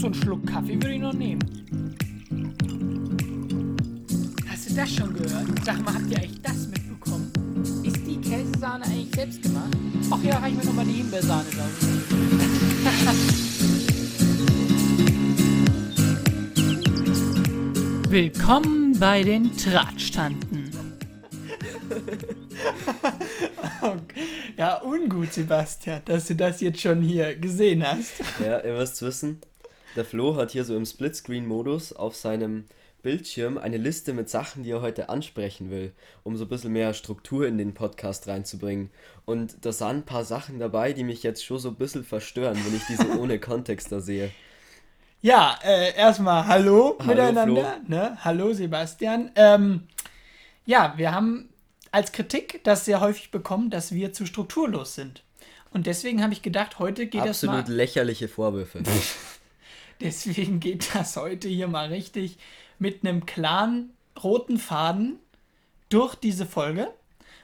[0.00, 1.40] so einen Schluck Kaffee würde ich noch nehmen.
[4.48, 5.46] Hast du das schon gehört?
[5.62, 7.30] Sag mal, habt ihr eigentlich das mitbekommen?
[7.84, 9.76] Ist die Käsesahne eigentlich selbst gemacht?
[10.10, 11.68] Ach ja, ich mir nochmal die Himbeersahne drauf.
[18.08, 20.70] Willkommen bei den Tratschtanten.
[24.56, 28.12] ja, ungut, Sebastian, dass du das jetzt schon hier gesehen hast.
[28.42, 29.42] Ja, ihr müsst wissen,
[29.96, 32.64] der Flo hat hier so im Splitscreen-Modus auf seinem
[33.02, 36.92] Bildschirm eine Liste mit Sachen, die er heute ansprechen will, um so ein bisschen mehr
[36.94, 38.90] Struktur in den Podcast reinzubringen.
[39.24, 42.58] Und da sind ein paar Sachen dabei, die mich jetzt schon so ein bisschen verstören,
[42.64, 44.30] wenn ich diese ohne Kontext da sehe.
[45.22, 47.80] Ja, äh, erstmal hallo, hallo miteinander.
[47.86, 48.18] Ne?
[48.22, 49.30] Hallo Sebastian.
[49.34, 49.88] Ähm,
[50.64, 51.50] ja, wir haben
[51.90, 55.22] als Kritik das sehr häufig bekommen, dass wir zu strukturlos sind.
[55.72, 57.58] Und deswegen habe ich gedacht, heute geht Absolut das mal...
[57.60, 58.82] Absolut lächerliche Vorwürfe.
[60.00, 62.38] deswegen geht das heute hier mal richtig
[62.78, 63.90] mit einem klaren
[64.22, 65.18] roten Faden
[65.88, 66.88] durch diese Folge.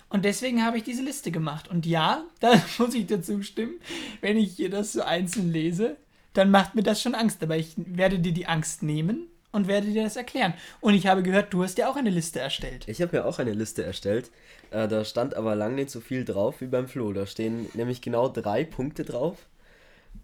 [0.08, 1.68] Und deswegen habe ich diese Liste gemacht.
[1.68, 3.74] Und ja, da muss ich dazu stimmen,
[4.20, 5.96] wenn ich hier das so einzeln lese,
[6.32, 7.42] dann macht mir das schon Angst.
[7.42, 10.54] Aber ich werde dir die Angst nehmen und werde dir das erklären.
[10.80, 12.86] Und ich habe gehört, du hast ja auch eine Liste erstellt.
[12.88, 14.30] Ich habe ja auch eine Liste erstellt.
[14.70, 17.12] Äh, da stand aber lang nicht so viel drauf wie beim Flo.
[17.12, 19.46] Da stehen nämlich genau drei Punkte drauf,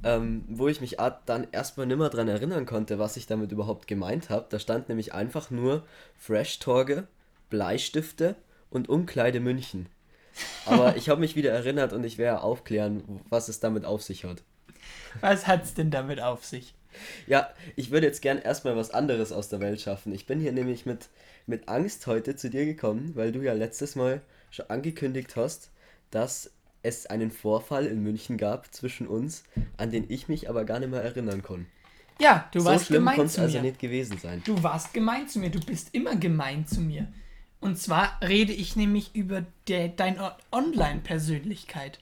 [0.04, 4.30] ähm, wo ich mich dann erstmal nimmer dran erinnern konnte, was ich damit überhaupt gemeint
[4.30, 4.46] habe.
[4.48, 5.84] Da stand nämlich einfach nur
[6.18, 7.06] Fresh-Torge,
[7.50, 8.36] Bleistifte
[8.70, 9.86] und Umkleide München.
[10.66, 14.24] Aber ich habe mich wieder erinnert und ich werde aufklären, was es damit auf sich
[14.24, 14.42] hat.
[15.20, 16.74] Was hat es denn damit auf sich?
[17.26, 20.12] Ja, ich würde jetzt gern erstmal was anderes aus der Welt schaffen.
[20.12, 21.08] Ich bin hier nämlich mit,
[21.46, 25.70] mit Angst heute zu dir gekommen, weil du ja letztes Mal schon angekündigt hast,
[26.10, 26.50] dass
[26.82, 29.44] es einen Vorfall in München gab zwischen uns,
[29.76, 31.66] an den ich mich aber gar nicht mehr erinnern kann.
[32.20, 33.44] Ja, du so warst schlimm gemein zu also mir.
[33.44, 34.42] also nicht gewesen sein.
[34.44, 37.08] Du warst gemein zu mir, du bist immer gemein zu mir.
[37.60, 42.00] Und zwar rede ich nämlich über der, deine Online-Persönlichkeit.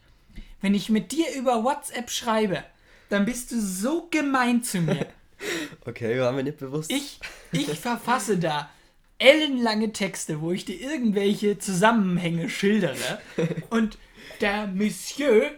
[0.63, 2.65] Wenn ich mit dir über WhatsApp schreibe,
[3.09, 5.07] dann bist du so gemein zu mir.
[5.87, 6.91] okay, war mir nicht bewusst.
[6.91, 7.21] Ich,
[7.53, 8.71] ich verfasse da
[9.19, 13.21] ellenlange Texte, wo ich dir irgendwelche Zusammenhänge schildere
[13.69, 13.99] und
[14.41, 15.51] der Monsieur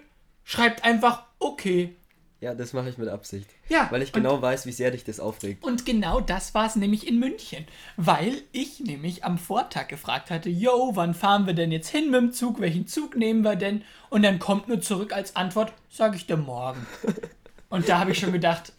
[0.44, 1.96] schreibt einfach okay.
[2.42, 3.48] Ja, das mache ich mit Absicht.
[3.68, 3.86] Ja.
[3.92, 5.62] Weil ich genau weiß, wie sehr dich das aufregt.
[5.62, 7.66] Und genau das war es nämlich in München.
[7.96, 12.20] Weil ich nämlich am Vortag gefragt hatte, yo, wann fahren wir denn jetzt hin mit
[12.20, 12.60] dem Zug?
[12.60, 13.84] Welchen Zug nehmen wir denn?
[14.10, 16.84] Und dann kommt nur zurück als Antwort, sage ich dir morgen.
[17.68, 18.72] Und da habe ich schon gedacht,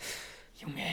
[0.55, 0.83] Junge,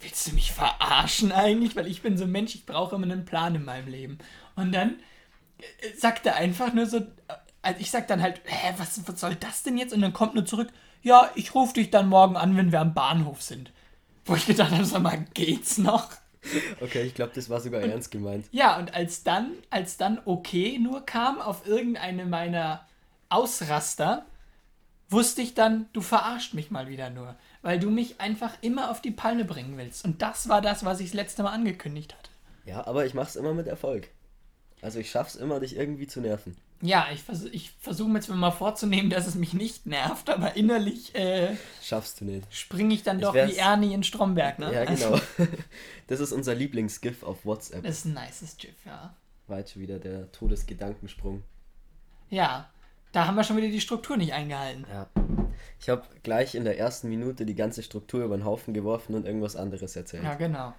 [0.00, 1.76] willst du mich verarschen eigentlich?
[1.76, 4.18] Weil ich bin so ein Mensch, ich brauche immer einen Plan in meinem Leben.
[4.56, 4.98] Und dann
[5.58, 7.00] äh, sagt er einfach nur so,
[7.62, 9.92] also ich sag dann halt, hä, was, was soll das denn jetzt?
[9.92, 10.68] Und dann kommt nur zurück,
[11.02, 13.72] ja, ich rufe dich dann morgen an, wenn wir am Bahnhof sind.
[14.24, 16.10] Wo ich gedacht habe, sag mal, geht's noch?
[16.80, 18.46] Okay, ich glaube, das war sogar und, ernst gemeint.
[18.50, 22.86] Ja, und als dann, als dann okay nur kam auf irgendeine meiner
[23.28, 24.24] Ausraster,
[25.10, 27.36] wusste ich dann, du verarscht mich mal wieder nur.
[27.62, 30.04] Weil du mich einfach immer auf die Palme bringen willst.
[30.04, 32.30] Und das war das, was ich das letzte Mal angekündigt hatte.
[32.64, 34.08] Ja, aber ich mach's immer mit Erfolg.
[34.80, 36.56] Also ich schaff's immer, dich irgendwie zu nerven.
[36.82, 40.56] Ja, ich, vers ich versuche mir jetzt mal vorzunehmen, dass es mich nicht nervt, aber
[40.56, 42.46] innerlich äh, schaffst du nicht.
[42.54, 44.72] Springe ich dann doch wie Ernie in Stromberg, ne?
[44.72, 45.12] Ja, genau.
[45.12, 45.20] Also,
[46.06, 47.82] das ist unser Lieblingsgif auf WhatsApp.
[47.82, 49.14] Das ist ein nices GIF, ja.
[49.48, 51.42] Schon wieder der Todesgedankensprung.
[52.30, 52.70] Ja,
[53.12, 54.86] da haben wir schon wieder die Struktur nicht eingehalten.
[54.88, 55.08] Ja.
[55.80, 59.26] Ich habe gleich in der ersten Minute die ganze Struktur über den Haufen geworfen und
[59.26, 60.22] irgendwas anderes erzählt.
[60.22, 60.72] Ja, genau.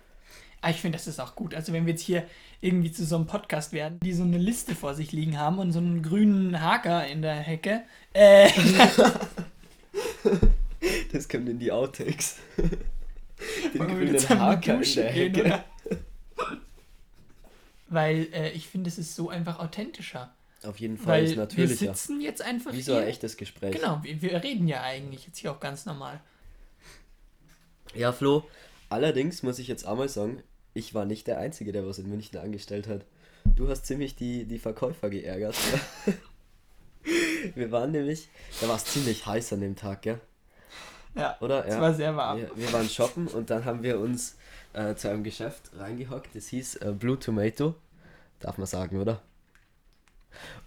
[0.62, 1.56] Aber ah, ich finde, das ist auch gut.
[1.56, 2.24] Also wenn wir jetzt hier
[2.62, 5.72] irgendwie zu so einem Podcast werden, die so eine Liste vor sich liegen haben und
[5.72, 7.82] so einen grünen Haker in der Hecke.
[8.14, 8.48] Äh,
[11.12, 12.36] das kommt in die Outtakes.
[13.74, 15.42] Den grünen Haker in der Hecke.
[15.42, 15.60] Gehen,
[17.88, 20.32] Weil äh, ich finde, es ist so einfach authentischer.
[20.62, 21.72] Auf jeden Fall Weil ist natürlich.
[21.72, 23.74] Wir sitzen jetzt einfach Wie so ein echtes Gespräch.
[23.74, 26.22] Genau, wir, wir reden ja eigentlich jetzt hier auch ganz normal.
[27.96, 28.48] Ja, Flo,
[28.90, 30.44] allerdings muss ich jetzt einmal sagen,
[30.74, 33.06] ich war nicht der Einzige, der was in München angestellt hat.
[33.56, 35.56] Du hast ziemlich die, die Verkäufer geärgert.
[37.56, 38.30] wir waren nämlich,
[38.60, 40.20] da war es ziemlich heiß an dem Tag, gell?
[41.16, 41.68] Ja, oder?
[41.68, 41.76] Ja.
[41.76, 42.38] Es war sehr warm.
[42.40, 44.38] Wir, wir, waren shoppen und dann haben wir uns
[44.74, 46.36] äh, zu einem Geschäft reingehockt.
[46.36, 47.76] Das hieß äh, Blue Tomato.
[48.40, 49.22] Darf man sagen, oder?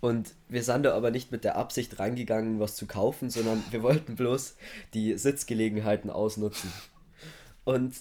[0.00, 3.82] Und wir sind da aber nicht mit der Absicht reingegangen, was zu kaufen, sondern wir
[3.82, 4.56] wollten bloß
[4.92, 6.70] die Sitzgelegenheiten ausnutzen.
[7.64, 7.94] Und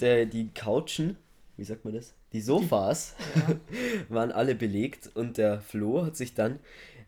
[0.00, 1.16] der, die Couchen,
[1.56, 2.14] wie sagt man das?
[2.32, 3.56] Die Sofas ja.
[4.08, 6.58] waren alle belegt und der Flo hat sich dann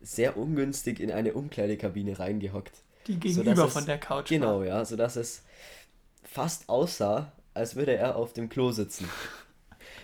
[0.01, 2.83] sehr ungünstig in eine Umkleidekabine reingehockt.
[3.07, 4.29] Die gegenüber von der Couch.
[4.29, 4.67] Genau, war.
[4.67, 5.43] ja, sodass es
[6.23, 9.09] fast aussah, als würde er auf dem Klo sitzen.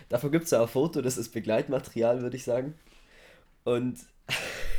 [0.09, 2.75] Davon gibt es ja auch ein Foto, das ist Begleitmaterial, würde ich sagen.
[3.65, 3.99] Und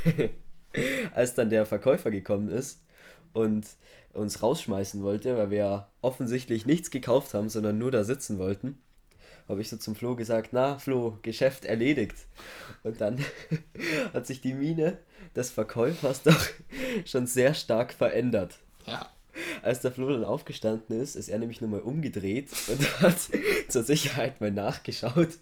[1.14, 2.80] als dann der Verkäufer gekommen ist
[3.32, 3.66] und
[4.18, 8.78] uns rausschmeißen wollte, weil wir ja offensichtlich nichts gekauft haben, sondern nur da sitzen wollten,
[9.48, 12.16] habe ich so zum Flo gesagt, na Flo, Geschäft erledigt.
[12.82, 13.24] Und dann
[14.12, 14.98] hat sich die Miene
[15.34, 16.46] des Verkäufers doch
[17.04, 18.58] schon sehr stark verändert.
[18.86, 19.08] Ja.
[19.62, 23.18] Als der Flo dann aufgestanden ist, ist er nämlich nochmal umgedreht und hat
[23.68, 25.38] zur Sicherheit mal nachgeschaut,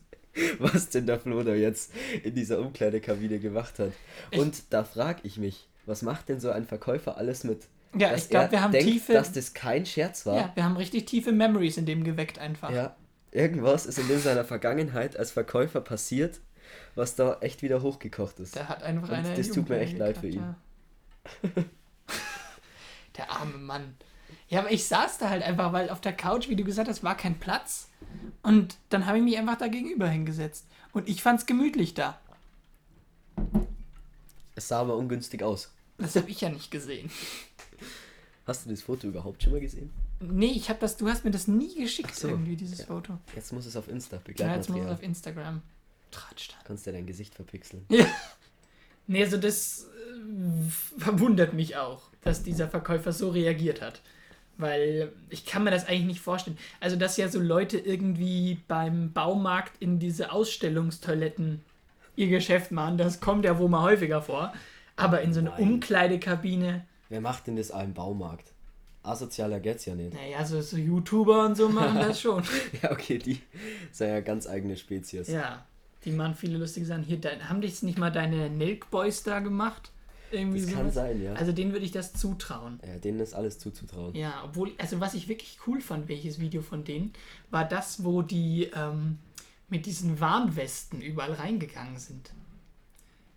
[0.58, 3.93] was denn der Flo da jetzt in dieser Umkleidekabine gemacht hat.
[4.37, 7.69] Und da frage ich mich, was macht denn so ein Verkäufer alles mit?
[7.94, 9.12] Ja, ich glaube, wir haben denkt, tiefe.
[9.12, 10.37] dass das kein Scherz war.
[10.37, 12.71] ja, wir haben richtig tiefe Memories in dem geweckt einfach.
[12.71, 12.94] Ja,
[13.33, 16.41] irgendwas ist in seiner Vergangenheit als Verkäufer passiert,
[16.94, 18.55] was da echt wieder hochgekocht ist.
[18.56, 19.35] Der hat einfach Und eine.
[19.35, 20.56] das tut mir echt leid für gehabt,
[21.55, 21.65] ja.
[23.17, 23.97] Der arme Mann.
[24.49, 27.03] Ja, aber ich saß da halt einfach, weil auf der Couch, wie du gesagt hast,
[27.03, 27.89] war kein Platz.
[28.43, 30.67] Und dann habe ich mich einfach da gegenüber hingesetzt.
[30.93, 32.19] Und ich fand's gemütlich da.
[34.55, 35.73] Es sah aber ungünstig aus.
[35.98, 37.10] Das habe ich ja nicht gesehen.
[38.46, 39.90] Hast du das Foto überhaupt schon mal gesehen?
[40.20, 42.28] Nee, ich habe das, du hast mir das nie geschickt so.
[42.28, 42.87] irgendwie, dieses Ja.
[42.87, 43.19] Foto.
[43.34, 45.62] Jetzt muss es auf Insta, Ja, jetzt muss es auf Instagram.
[46.10, 46.54] Tratsch da.
[46.64, 47.84] Kannst du dein Gesicht verpixeln.
[47.88, 48.06] Ja.
[49.08, 54.00] Nee, also das äh, verwundert mich auch, dass dieser Verkäufer so reagiert hat.
[54.58, 56.56] Weil ich kann mir das eigentlich nicht vorstellen.
[56.81, 61.60] Also, dass ja so Leute irgendwie beim Baumarkt in diese Ausstellungstoiletten
[62.16, 64.54] ihr Geschäft machen, das kommt ja wohl mal häufiger vor.
[64.96, 65.62] Aber in so eine Nein.
[65.62, 68.52] Umkleidekabine, Wer macht denn das im Baumarkt?
[69.02, 70.12] Asozialer geht's ja nicht.
[70.14, 72.43] naja, so, so YouTuber und so machen das schon.
[72.82, 73.40] Ja, okay, die
[73.93, 75.28] sind ja ganz eigene Spezies.
[75.28, 75.64] Ja,
[76.04, 77.04] die machen viele lustige Sachen.
[77.04, 79.93] Hier, dein, haben dich nicht mal deine Milk Boys da gemacht?
[80.32, 80.94] Irgendwie das kann sowas?
[80.94, 81.34] sein, ja.
[81.34, 82.81] Also denen würde ich das zutrauen.
[82.84, 82.98] ja.
[82.98, 84.12] Denen ist alles zuzutrauen.
[84.16, 87.12] Ja, obwohl, also was ich wirklich cool fand, welches Video von denen,
[87.50, 89.19] war das, wo die ähm,
[89.69, 92.31] mit diesen Warnwesten überall reingegangen sind.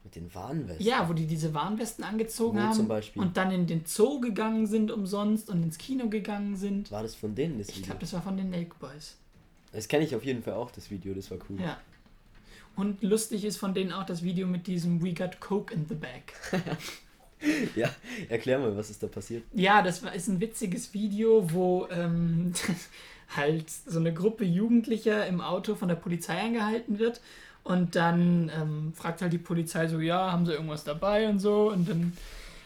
[0.04, 0.86] Mit den Warnwesten.
[0.86, 3.22] Ja, wo die diese Warnwesten angezogen Wo haben zum Beispiel?
[3.22, 6.90] und dann in den Zoo gegangen sind umsonst und ins Kino gegangen sind.
[6.92, 7.88] War das von denen, das Ich Video?
[7.88, 9.18] glaube, das war von den Milk Boys.
[9.72, 11.60] Das kenne ich auf jeden Fall auch, das Video, das war cool.
[11.62, 11.78] Ja.
[12.75, 15.96] Und lustig ist von denen auch das Video mit diesem We Got Coke in the
[15.96, 16.34] Bag.
[17.74, 17.90] Ja,
[18.28, 19.44] erklär mal, was ist da passiert?
[19.54, 22.52] Ja, das war, ist ein witziges Video, wo ähm,
[23.36, 27.22] halt so eine Gruppe Jugendlicher im Auto von der Polizei angehalten wird.
[27.69, 31.69] Und dann ähm, fragt halt die Polizei so, ja, haben sie irgendwas dabei und so.
[31.69, 32.13] Und dann,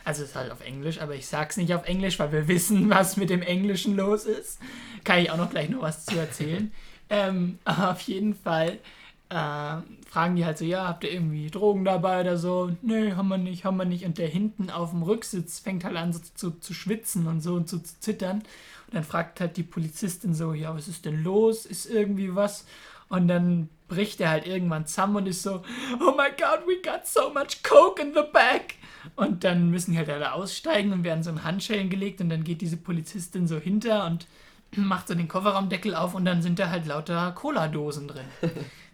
[0.06, 2.90] also es ist halt auf Englisch, aber ich sag's nicht auf Englisch, weil wir wissen,
[2.90, 4.60] was mit dem Englischen los ist.
[5.04, 6.72] Kann ich auch noch gleich noch was zu erzählen.
[7.10, 8.80] ähm, aber auf jeden Fall
[9.28, 9.76] äh,
[10.08, 12.72] fragen die halt so, ja, habt ihr irgendwie Drogen dabei oder so?
[12.82, 14.06] Nee, haben wir nicht, haben wir nicht.
[14.06, 17.56] Und der hinten auf dem Rücksitz fängt halt an so zu, zu schwitzen und so
[17.56, 18.38] und so zu zittern.
[18.38, 21.66] Und dann fragt halt die Polizistin so, ja, was ist denn los?
[21.66, 22.66] Ist irgendwie was?
[23.10, 25.62] Und dann bricht er halt irgendwann zusammen und ist so,
[26.00, 28.76] oh my god, we got so much coke in the bag.
[29.16, 32.44] Und dann müssen die halt alle aussteigen und werden so in Handschellen gelegt und dann
[32.44, 34.28] geht diese Polizistin so hinter und
[34.76, 38.26] macht so den Kofferraumdeckel auf und dann sind da halt lauter Cola-Dosen drin.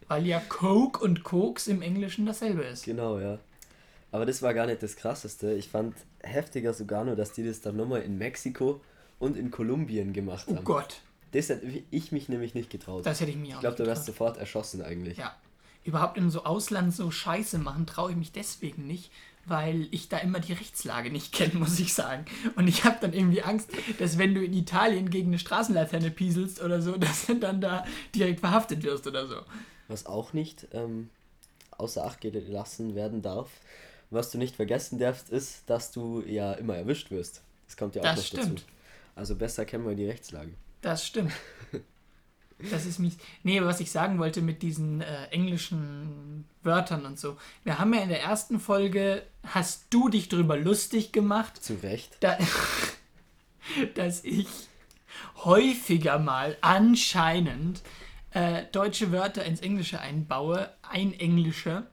[0.07, 2.85] Weil ja Coke und Koks im Englischen dasselbe ist.
[2.85, 3.37] Genau, ja.
[4.11, 5.53] Aber das war gar nicht das Krasseste.
[5.53, 5.93] Ich fand
[6.23, 8.81] heftiger sogar nur, dass die das dann nochmal in Mexiko
[9.19, 10.65] und in Kolumbien gemacht Oh haben.
[10.65, 11.01] Gott,
[11.31, 13.05] Das hätte ich mich nämlich nicht getraut.
[13.05, 15.17] das hätte ich mir ich auch glaube, du wärst sofort erschossen eigentlich.
[15.17, 15.35] Ja.
[15.83, 19.11] Überhaupt in so Ausland so Scheiße machen, traue ich mich deswegen nicht,
[19.45, 22.25] weil ich da immer die Rechtslage nicht kenne, muss ich sagen.
[22.55, 26.61] Und ich habe dann irgendwie Angst, dass wenn du in Italien gegen eine Straßenlaterne pieselst
[26.61, 29.37] oder so, dass du dann da direkt verhaftet wirst oder so.
[29.87, 31.09] Was auch nicht ähm,
[31.77, 33.49] außer Acht gelassen werden darf,
[34.11, 37.41] was du nicht vergessen darfst, ist, dass du ja immer erwischt wirst.
[37.67, 38.59] Das kommt ja auch Das noch stimmt.
[38.59, 38.63] dazu.
[39.15, 40.51] Also besser kennen wir die Rechtslage.
[40.81, 41.33] Das stimmt.
[42.71, 43.17] Das ist mies.
[43.43, 47.37] Nee, aber was ich sagen wollte mit diesen äh, englischen Wörtern und so.
[47.63, 52.17] Wir haben ja in der ersten Folge, hast du dich drüber lustig gemacht, Zu Recht.
[52.19, 52.37] da,
[53.95, 54.47] dass ich
[55.37, 57.81] häufiger mal anscheinend
[58.31, 61.87] äh, deutsche Wörter ins Englische einbaue, einenglische,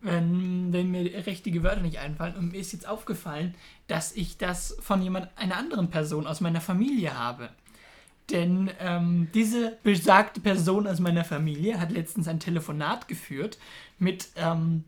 [0.00, 2.34] wenn, wenn mir richtige Wörter nicht einfallen.
[2.34, 3.54] Und mir ist jetzt aufgefallen,
[3.86, 7.50] dass ich das von jemand, einer anderen Person aus meiner Familie habe.
[8.30, 13.58] Denn ähm, diese besagte Person aus meiner Familie hat letztens ein Telefonat geführt
[13.98, 14.84] mit ähm,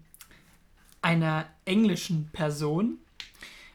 [1.02, 2.98] einer englischen Person,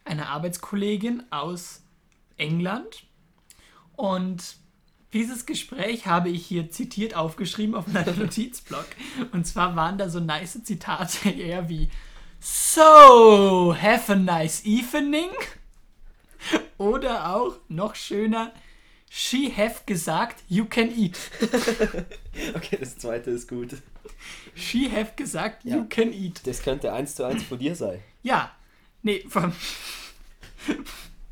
[0.05, 1.81] einer Arbeitskollegin aus
[2.37, 3.03] England.
[3.95, 4.55] Und
[5.13, 8.87] dieses Gespräch habe ich hier zitiert aufgeschrieben auf meinem Notizblock.
[9.31, 11.89] Und zwar waren da so nice Zitate eher wie
[12.39, 15.29] So, have a nice evening.
[16.77, 18.53] Oder auch noch schöner,
[19.09, 21.17] She have gesagt, you can eat.
[22.55, 23.75] Okay, das zweite ist gut.
[24.55, 25.77] She have gesagt, Ja.
[25.77, 26.41] you can eat.
[26.45, 27.99] Das könnte eins zu eins von dir sein.
[28.23, 28.51] Ja,
[29.01, 29.51] nee, von.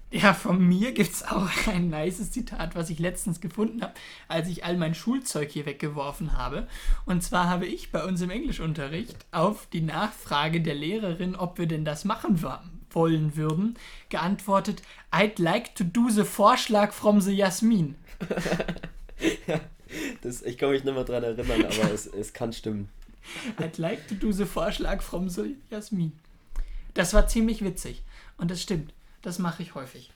[0.10, 3.94] Ja, von mir gibt es auch ein nices Zitat, was ich letztens gefunden habe,
[4.30, 6.68] als ich all mein Schulzeug hier weggeworfen habe.
[7.06, 11.68] Und zwar habe ich bei uns im Englischunterricht auf die Nachfrage der Lehrerin, ob wir
[11.68, 12.42] denn das machen
[12.92, 13.78] wollen würden,
[14.10, 17.96] geantwortet, I'd like to do the Vorschlag from the Jasmin.
[20.22, 22.90] Das, ich kann mich nicht mehr dran erinnern, aber es, es kann stimmen.
[23.58, 26.12] I'd like to do the Vorschlag from the Jasmin.
[26.94, 28.04] Das war ziemlich witzig.
[28.38, 28.94] Und das stimmt.
[29.22, 30.12] Das mache ich häufig.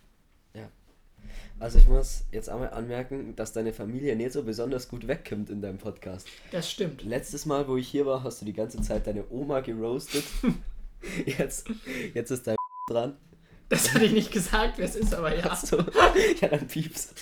[1.61, 5.61] Also ich muss jetzt einmal anmerken, dass deine Familie nicht so besonders gut wegkommt in
[5.61, 6.27] deinem Podcast.
[6.51, 7.03] Das stimmt.
[7.03, 10.23] Letztes Mal, wo ich hier war, hast du die ganze Zeit deine Oma geroastet.
[11.25, 11.67] Jetzt,
[12.13, 12.55] jetzt ist dein
[12.91, 13.17] dran.
[13.69, 15.45] Das hatte ich nicht gesagt, wer es ist, aber ja.
[15.49, 15.77] Ach so.
[16.41, 17.13] Ja, dann pieps.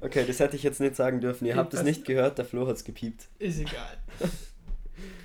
[0.00, 1.44] Okay, das hätte ich jetzt nicht sagen dürfen.
[1.44, 3.26] Ihr habt es nicht gehört, der Flo hat's gepiept.
[3.38, 3.98] Ist egal.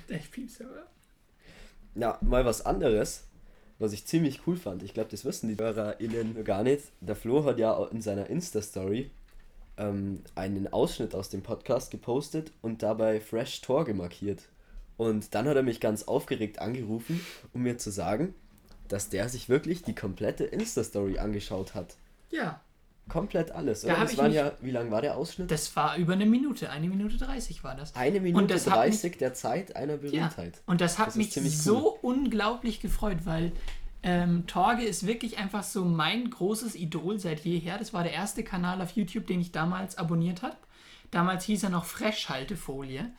[0.08, 0.86] Ich piep's aber.
[1.94, 3.24] Ja, mal was anderes,
[3.78, 4.82] was ich ziemlich cool fand.
[4.82, 6.84] Ich glaube, das wissen die HörerInnen gar nicht.
[7.00, 9.10] Der Flo hat ja in seiner Insta-Story
[9.76, 14.42] ähm, einen Ausschnitt aus dem Podcast gepostet und dabei Fresh Torge markiert.
[14.96, 17.20] Und dann hat er mich ganz aufgeregt angerufen,
[17.52, 18.34] um mir zu sagen,
[18.88, 21.96] dass der sich wirklich die komplette Insta-Story angeschaut hat.
[22.30, 22.60] Ja,
[23.06, 23.82] Komplett alles.
[23.82, 24.00] Da Oder?
[24.04, 25.50] Das waren mich- ja, wie lang war der Ausschnitt?
[25.50, 26.70] das war über eine Minute.
[26.70, 27.94] Eine Minute 30 war das.
[27.94, 30.62] Eine Minute das hat 30 der Zeit einer Ja, Berühmtheit.
[30.64, 33.52] und das hat Das mich ziemlich so unglaublich gefreut, weil
[34.02, 37.76] ähm, Torge ist wirklich einfach so mein großes Idol seit jeher.
[37.76, 40.56] Das war der erste Kanal auf YouTube, den ich damals abonniert habe.
[41.10, 43.10] Damals hieß er noch Fresh-Haltefolie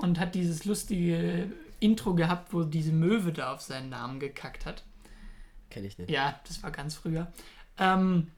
[0.00, 4.84] und hat dieses lustige Intro gehabt, wo diese Möwe da auf seinen Namen gekackt hat.
[5.70, 6.10] Kenne ich nicht.
[6.10, 7.32] Ja, das war ganz früher.
[7.78, 8.28] Ähm,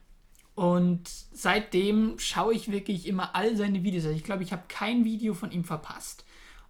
[0.55, 4.05] und seitdem schaue ich wirklich immer all seine Videos.
[4.05, 6.25] Also ich glaube, ich habe kein Video von ihm verpasst.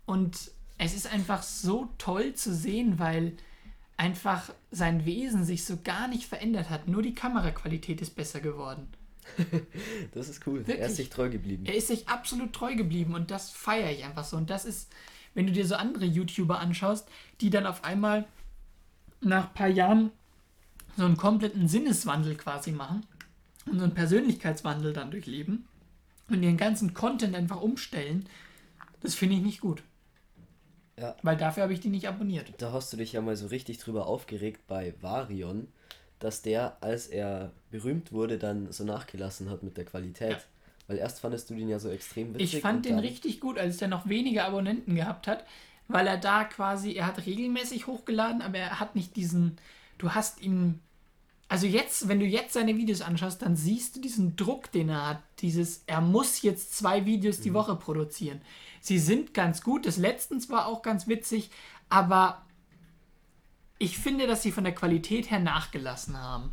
[0.07, 3.37] Und es ist einfach so toll zu sehen, weil
[3.97, 6.89] einfach sein Wesen sich so gar nicht verändert hat.
[6.89, 8.89] Nur die Kameraqualität ist besser geworden.
[10.12, 10.61] Das ist cool.
[10.61, 10.87] Er Wirklich?
[10.87, 11.64] ist sich treu geblieben.
[11.67, 14.37] Er ist sich absolut treu geblieben und das feiere ich einfach so.
[14.37, 14.93] Und das ist,
[15.35, 17.09] wenn du dir so andere YouTuber anschaust,
[17.41, 18.26] die dann auf einmal
[19.21, 20.11] nach ein paar Jahren
[20.97, 23.07] so einen kompletten Sinneswandel quasi machen
[23.67, 25.67] und so einen Persönlichkeitswandel dann durchleben
[26.29, 28.26] und ihren ganzen Content einfach umstellen,
[29.00, 29.83] das finde ich nicht gut.
[30.99, 31.17] Ja.
[31.23, 32.52] Weil dafür habe ich die nicht abonniert.
[32.59, 35.69] Da hast du dich ja mal so richtig drüber aufgeregt bei Varion,
[36.19, 40.31] dass der, als er berühmt wurde, dann so nachgelassen hat mit der Qualität.
[40.31, 40.38] Ja.
[40.87, 42.55] Weil erst fandest du den ja so extrem witzig.
[42.55, 45.45] Ich fand den richtig gut, als der noch weniger Abonnenten gehabt hat,
[45.88, 49.57] weil er da quasi, er hat regelmäßig hochgeladen, aber er hat nicht diesen,
[49.99, 50.81] du hast ihn,
[51.49, 55.07] also jetzt, wenn du jetzt seine Videos anschaust, dann siehst du diesen Druck, den er
[55.09, 57.43] hat, dieses, er muss jetzt zwei Videos Mhm.
[57.43, 58.41] die Woche produzieren.
[58.81, 61.50] Sie sind ganz gut, das letztens war auch ganz witzig,
[61.88, 62.45] aber
[63.79, 66.52] ich finde, dass sie von der Qualität her nachgelassen haben.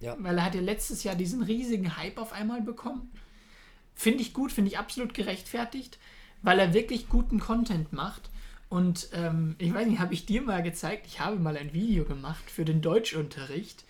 [0.00, 0.16] Ja.
[0.18, 3.10] Weil er hat ja letztes Jahr diesen riesigen Hype auf einmal bekommen.
[3.94, 5.98] Finde ich gut, finde ich absolut gerechtfertigt,
[6.42, 8.30] weil er wirklich guten Content macht.
[8.68, 12.04] Und ähm, ich weiß nicht, habe ich dir mal gezeigt, ich habe mal ein Video
[12.04, 13.84] gemacht für den Deutschunterricht,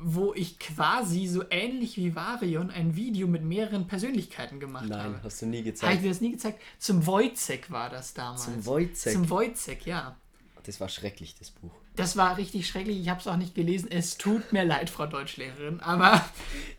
[0.00, 5.20] wo ich quasi so ähnlich wie Varion ein Video mit mehreren Persönlichkeiten gemacht Nein, habe.
[5.24, 6.04] hast du nie Habe ich gezeigt.
[6.04, 6.60] dir das nie gezeigt?
[6.78, 8.44] Zum Wojcek war das damals.
[8.44, 9.12] Zum Wojcek.
[9.12, 10.16] Zum Wojcek, ja.
[10.62, 11.72] Das war schrecklich, das Buch.
[11.98, 12.96] Das war richtig schrecklich.
[13.00, 13.90] Ich habe es auch nicht gelesen.
[13.90, 15.80] Es tut mir leid, Frau Deutschlehrerin.
[15.80, 16.24] Aber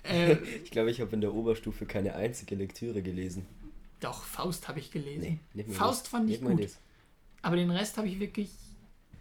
[0.03, 3.45] äh, Ich glaube, ich habe in der Oberstufe keine einzige Lektüre gelesen.
[3.99, 5.39] doch, Faust habe ich gelesen.
[5.53, 6.07] mal Faust das.
[6.09, 6.63] fand ich Nicht gut.
[6.63, 6.77] das.
[7.41, 8.49] Aber den Rest habe ich wirklich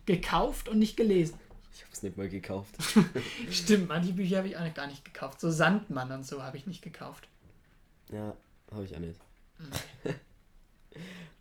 [0.06, 1.34] gekauft und nicht gelesen.
[1.74, 2.74] Ich habe es nicht mal gekauft.
[3.50, 5.40] Stimmt, manche Bücher habe ich auch gar nicht gekauft.
[5.40, 7.28] So Sandmann und so habe ich nicht gekauft.
[8.12, 8.34] ja,
[8.72, 9.18] habe ich auch nicht.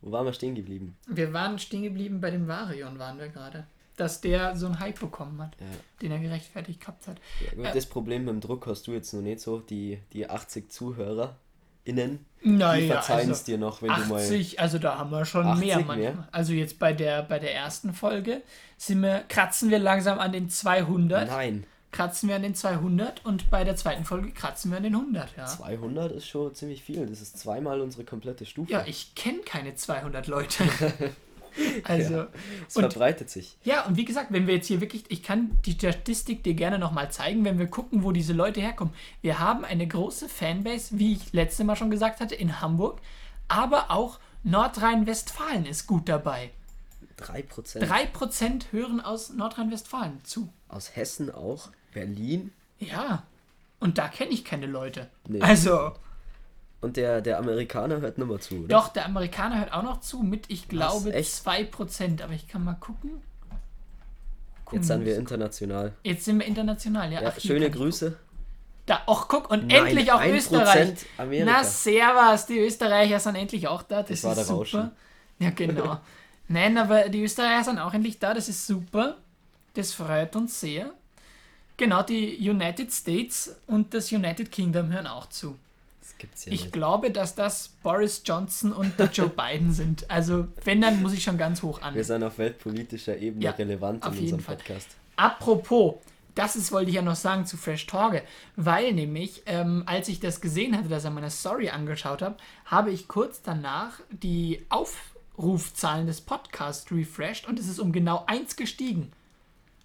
[0.00, 0.96] Wo waren wir stehen geblieben?
[1.06, 3.66] Wir waren stehen geblieben bei dem Varion, waren wir gerade.
[3.98, 5.66] Dass der so einen Hype bekommen hat, Ja.
[6.00, 7.16] den er gerechtfertigt gehabt hat.
[7.44, 7.74] Ja, gut, Äh.
[7.74, 9.58] das Problem mit dem Druck hast du jetzt noch nicht so.
[9.60, 14.22] Die, die 80 ZuhörerInnen, die Naja, verzeihen es also dir noch, wenn du mal.
[14.22, 15.86] 80, also da haben wir schon 80 mehr mehr?
[15.86, 16.28] manchmal.
[16.32, 18.42] Also jetzt bei der, bei der ersten Folge
[18.76, 21.28] sind wir, kratzen wir langsam an den 200.
[21.28, 24.94] Nein, Kratzen wir an den 200 und bei der zweiten Folge kratzen wir an den
[24.94, 25.46] 100, ja.
[25.46, 27.06] 200 ist schon ziemlich viel.
[27.06, 28.70] Das ist zweimal unsere komplette Stufe.
[28.70, 30.64] Ja, ich kenne keine 200 Leute.
[31.84, 32.26] also,
[32.66, 33.56] es und verbreitet sich.
[33.64, 36.78] ja, und wie gesagt, wenn wir jetzt hier wirklich, ich kann die Statistik dir gerne
[36.78, 38.94] nochmal zeigen, wenn wir gucken, wo diese Leute herkommen.
[39.20, 43.00] Wir haben eine große Fanbase, wie ich letzte Mal schon gesagt hatte, in Hamburg,
[43.48, 46.50] aber auch Nordrhein-Westfalen ist gut dabei.
[47.18, 47.80] 3%.
[47.80, 50.48] 3% hören aus Nordrhein-Westfalen zu.
[50.68, 51.70] Aus Hessen auch.
[51.92, 53.24] Berlin Ja.
[53.80, 55.08] Und da kenne ich keine Leute.
[55.26, 55.40] Nee.
[55.40, 55.92] Also,
[56.80, 58.68] Und der, der Amerikaner hört nur mal zu, oder?
[58.68, 61.46] doch, der Amerikaner hört auch noch zu mit, ich glaube, echt?
[61.46, 62.22] 2%.
[62.22, 63.20] Aber ich kann mal gucken.
[64.70, 65.92] Jetzt sind wir international.
[66.04, 67.22] Jetzt sind wir international, ja.
[67.22, 68.16] Ja, Ach, schöne Grüße.
[68.86, 70.94] Da, ach guck, und Nein, endlich auch 1% Österreich.
[71.18, 71.44] Amerika.
[71.46, 74.02] Na, servus, die Österreicher sind endlich auch da.
[74.02, 74.58] Das, Das war ist der super.
[74.58, 74.90] Rauschen.
[75.38, 76.00] Ja, genau.
[76.48, 79.16] Nein, aber die Österreicher sind auch endlich da, das ist super.
[79.74, 80.90] Das freut uns sehr.
[81.76, 85.56] Genau, die United States und das United Kingdom hören auch zu.
[86.18, 86.72] Gibt's ja Ich nicht.
[86.72, 90.10] glaube, dass das Boris Johnson und der Joe Biden sind.
[90.10, 91.94] Also, wenn, dann muss ich schon ganz hoch an.
[91.94, 94.56] Wir sind auf weltpolitischer Ebene Ja, relevant in unserem Fall.
[94.56, 94.88] Podcast.
[95.16, 95.94] Apropos,
[96.34, 98.22] das ist, wollte ich ja noch sagen zu Fresh Torge,
[98.56, 102.90] weil nämlich, ähm, als ich das gesehen hatte, dass er meine Story angeschaut hat, habe
[102.92, 109.12] ich kurz danach die Aufrufzahlen des Podcasts refreshed und es ist um genau eins gestiegen.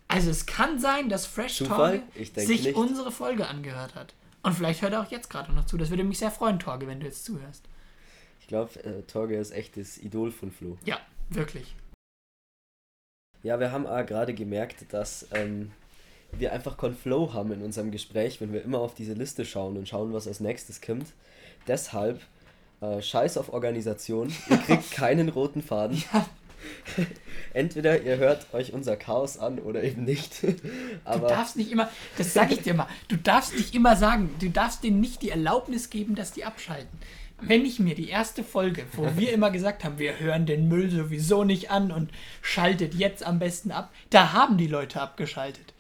[0.08, 2.04] Also es kann sein, dass Fresh Zufall?
[2.16, 2.75] Torge sich nicht.
[2.75, 4.13] unsere Folge angehört hat.
[4.44, 5.78] Und vielleicht hört er auch jetzt gerade noch zu.
[5.78, 7.66] Das würde mich sehr freuen, Torge, wenn du jetzt zuhörst.
[8.42, 10.78] Ich glaube, äh, Torge ist echt das Idol von Flo.
[10.84, 11.76] Ja, wirklich.
[13.42, 15.72] Ja, wir haben auch gerade gemerkt, dass ähm,
[16.32, 19.78] wir einfach keinen Flow haben in unserem Gespräch, wenn wir immer auf diese Liste schauen
[19.78, 21.14] und schauen, was als nächstes kommt.
[21.68, 22.22] Deshalb,
[22.82, 26.04] äh, scheiß auf Organisation, ihr kriegt keinen roten Faden.
[27.53, 30.42] Entweder ihr hört euch unser Chaos an oder eben nicht.
[30.44, 30.60] Du
[31.06, 34.50] Aber darfst nicht immer, das sage ich dir mal, du darfst nicht immer sagen, du
[34.50, 36.98] darfst denen nicht die Erlaubnis geben, dass die abschalten.
[37.42, 40.89] Wenn ich mir die erste Folge, wo wir immer gesagt haben, wir hören den Müll
[40.89, 42.12] sowieso nicht an und
[42.42, 45.74] schaltet jetzt am besten ab, da haben die Leute abgeschaltet.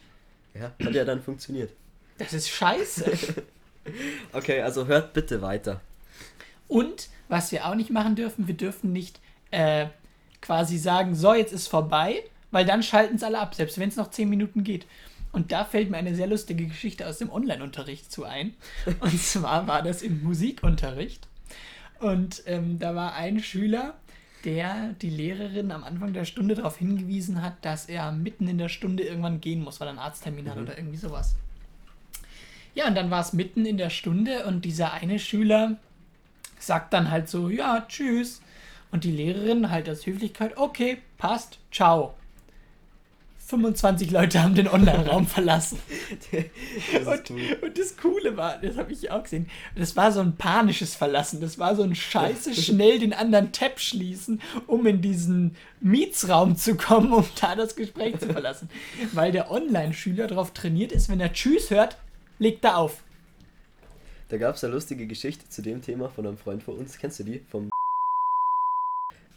[0.53, 1.71] ja, hat ja dann funktioniert.
[2.17, 3.11] Das ist scheiße.
[4.31, 5.81] Okay, also hört bitte weiter.
[6.67, 9.19] Und was wir auch nicht machen dürfen, wir dürfen nicht
[9.51, 9.87] äh,
[10.43, 13.95] quasi sagen, so, jetzt ist vorbei, weil dann schalten es alle ab, selbst wenn es
[13.95, 14.85] noch 10 Minuten geht.
[15.31, 18.53] Und da fällt mir eine sehr lustige Geschichte aus dem Online-Unterricht zu ein.
[18.99, 21.27] Und zwar war das im Musikunterricht.
[21.99, 23.95] Und ähm, da war ein Schüler,
[24.45, 28.69] der die Lehrerin am Anfang der Stunde darauf hingewiesen hat, dass er mitten in der
[28.69, 31.35] Stunde irgendwann gehen muss, weil er einen Arzttermin hat oder irgendwie sowas.
[32.75, 35.77] Ja, und dann war es mitten in der Stunde und dieser eine Schüler
[36.59, 38.41] sagt dann halt so, ja, tschüss.
[38.93, 42.13] Und die Lehrerin halt als Höflichkeit, okay, passt, ciao.
[43.39, 45.79] 25 Leute haben den Online-Raum verlassen.
[46.93, 47.57] Das Und, cool.
[47.63, 51.41] und das Coole war, das habe ich auch gesehen, das war so ein panisches Verlassen.
[51.41, 56.75] Das war so ein Scheiße, schnell den anderen Tab schließen, um in diesen Mietsraum zu
[56.75, 58.69] kommen, um da das Gespräch zu verlassen.
[59.11, 61.97] Weil der Online-Schüler darauf trainiert ist, wenn er Tschüss hört,
[62.37, 63.03] legt er auf.
[64.29, 66.99] Da gab es eine lustige Geschichte zu dem Thema von einem Freund von uns.
[66.99, 67.41] Kennst du die?
[67.49, 67.71] Vom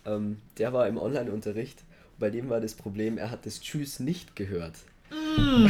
[0.07, 1.83] ähm, der war im Online-Unterricht.
[2.19, 4.75] Bei dem war das Problem, er hat das Tschüss nicht gehört.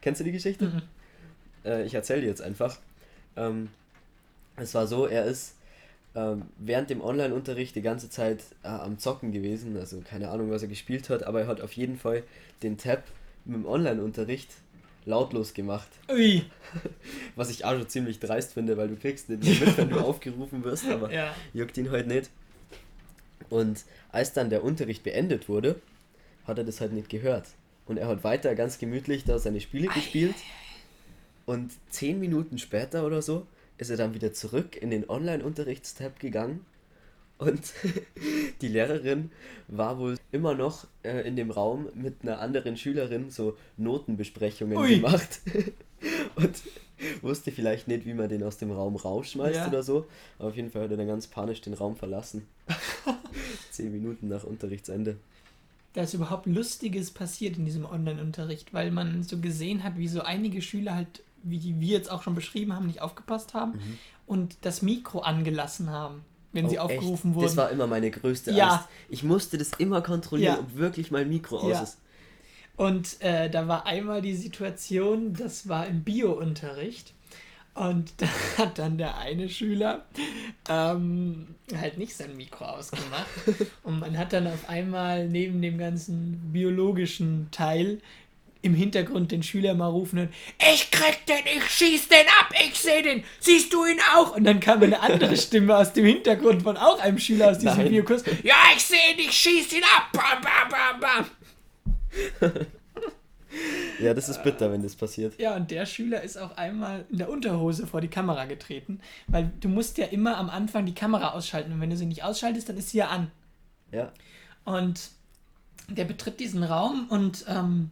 [0.00, 0.66] Kennst du die Geschichte?
[0.66, 0.82] Mhm.
[1.64, 2.78] Äh, ich erzähle dir jetzt einfach.
[3.36, 3.68] Ähm,
[4.56, 5.54] es war so, er ist
[6.14, 9.76] ähm, während dem Online-Unterricht die ganze Zeit äh, am Zocken gewesen.
[9.76, 12.22] Also keine Ahnung, was er gespielt hat, aber er hat auf jeden Fall
[12.62, 13.02] den Tab
[13.44, 14.50] mit dem Online-Unterricht
[15.04, 15.88] lautlos gemacht.
[16.10, 16.42] Ui.
[17.36, 19.98] Was ich auch schon ziemlich dreist finde, weil du kriegst nicht mehr mit, wenn du
[20.04, 21.34] aufgerufen wirst, aber Ja.
[21.54, 22.28] juckt ihn halt nicht.
[23.50, 25.80] Und als dann der Unterricht beendet wurde,
[26.44, 27.46] hat er das halt nicht gehört.
[27.86, 30.36] Und er hat weiter ganz gemütlich da seine Spiele gespielt.
[31.46, 33.46] Und zehn Minuten später oder so
[33.78, 36.66] ist er dann wieder zurück in den Online-Unterrichtstab gegangen.
[37.38, 37.72] Und
[38.60, 39.30] die Lehrerin
[39.68, 44.96] war wohl immer noch äh, in dem Raum mit einer anderen Schülerin so Notenbesprechungen Ui.
[44.96, 45.40] gemacht.
[46.36, 46.54] Und
[47.22, 49.68] wusste vielleicht nicht, wie man den aus dem Raum rausschmeißt Ja.
[49.68, 50.06] oder so.
[50.38, 52.46] Aber auf jeden Fall hat er dann ganz panisch den Raum verlassen.
[53.70, 55.16] Zehn Minuten nach Unterrichtsende.
[55.94, 60.22] da ist überhaupt Lustiges passiert in diesem Online-Unterricht, weil man so gesehen hat, wie so
[60.22, 63.80] einige Schüler halt, wie wir jetzt auch schon beschrieben haben, nicht aufgepasst haben
[64.26, 66.82] und das Mikro angelassen haben, wenn sie Mhm.
[66.82, 66.98] Oh, echt?
[66.98, 67.46] aufgerufen wurden.
[67.46, 68.68] Das war immer meine größte Ja.
[68.68, 68.88] Angst.
[69.08, 70.60] Ich musste das immer kontrollieren, Ja.
[70.60, 71.82] ob wirklich mein Mikro aus Ja.
[71.82, 71.98] ist.
[72.78, 77.12] Und äh, da war einmal die Situation, das war im Bio-Unterricht.
[77.74, 80.06] Und da hat dann der eine Schüler
[80.68, 83.26] ähm, halt nicht sein Mikro ausgemacht.
[83.82, 88.00] Und man hat dann auf einmal neben dem ganzen biologischen Teil
[88.62, 90.30] im Hintergrund den Schüler mal rufen und
[90.72, 94.34] ich krieg den, ich schieß den ab, ich seh den, siehst du ihn auch?
[94.34, 97.76] Und dann kam eine andere Stimme aus dem Hintergrund von auch einem Schüler aus diesem
[97.76, 97.86] Nein.
[97.86, 98.24] Videokurs.
[98.42, 100.08] Ja, ich seh ihn, ich schieß ihn ab.
[100.12, 101.26] Bam, bam, bam, bam.
[104.00, 105.38] Ja, das ist bitter, wenn das passiert.
[105.40, 109.50] Ja, und der Schüler ist auch einmal in der Unterhose vor die Kamera getreten, weil
[109.60, 112.68] du musst ja immer am Anfang die Kamera ausschalten und wenn du sie nicht ausschaltest,
[112.68, 113.30] dann ist sie ja an.
[113.90, 114.12] Ja.
[114.64, 115.10] Und
[115.88, 117.90] der betritt diesen Raum und ähm,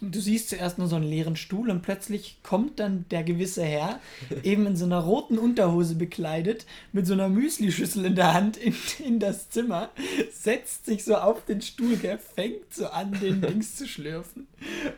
[0.00, 4.00] du siehst zuerst nur so einen leeren Stuhl und plötzlich kommt dann der gewisse Herr,
[4.42, 8.74] eben in so einer roten Unterhose bekleidet, mit so einer Müslischüssel in der Hand in,
[9.04, 9.90] in das Zimmer,
[10.32, 14.46] setzt sich so auf den Stuhl, der fängt so an, den Dings zu schlürfen.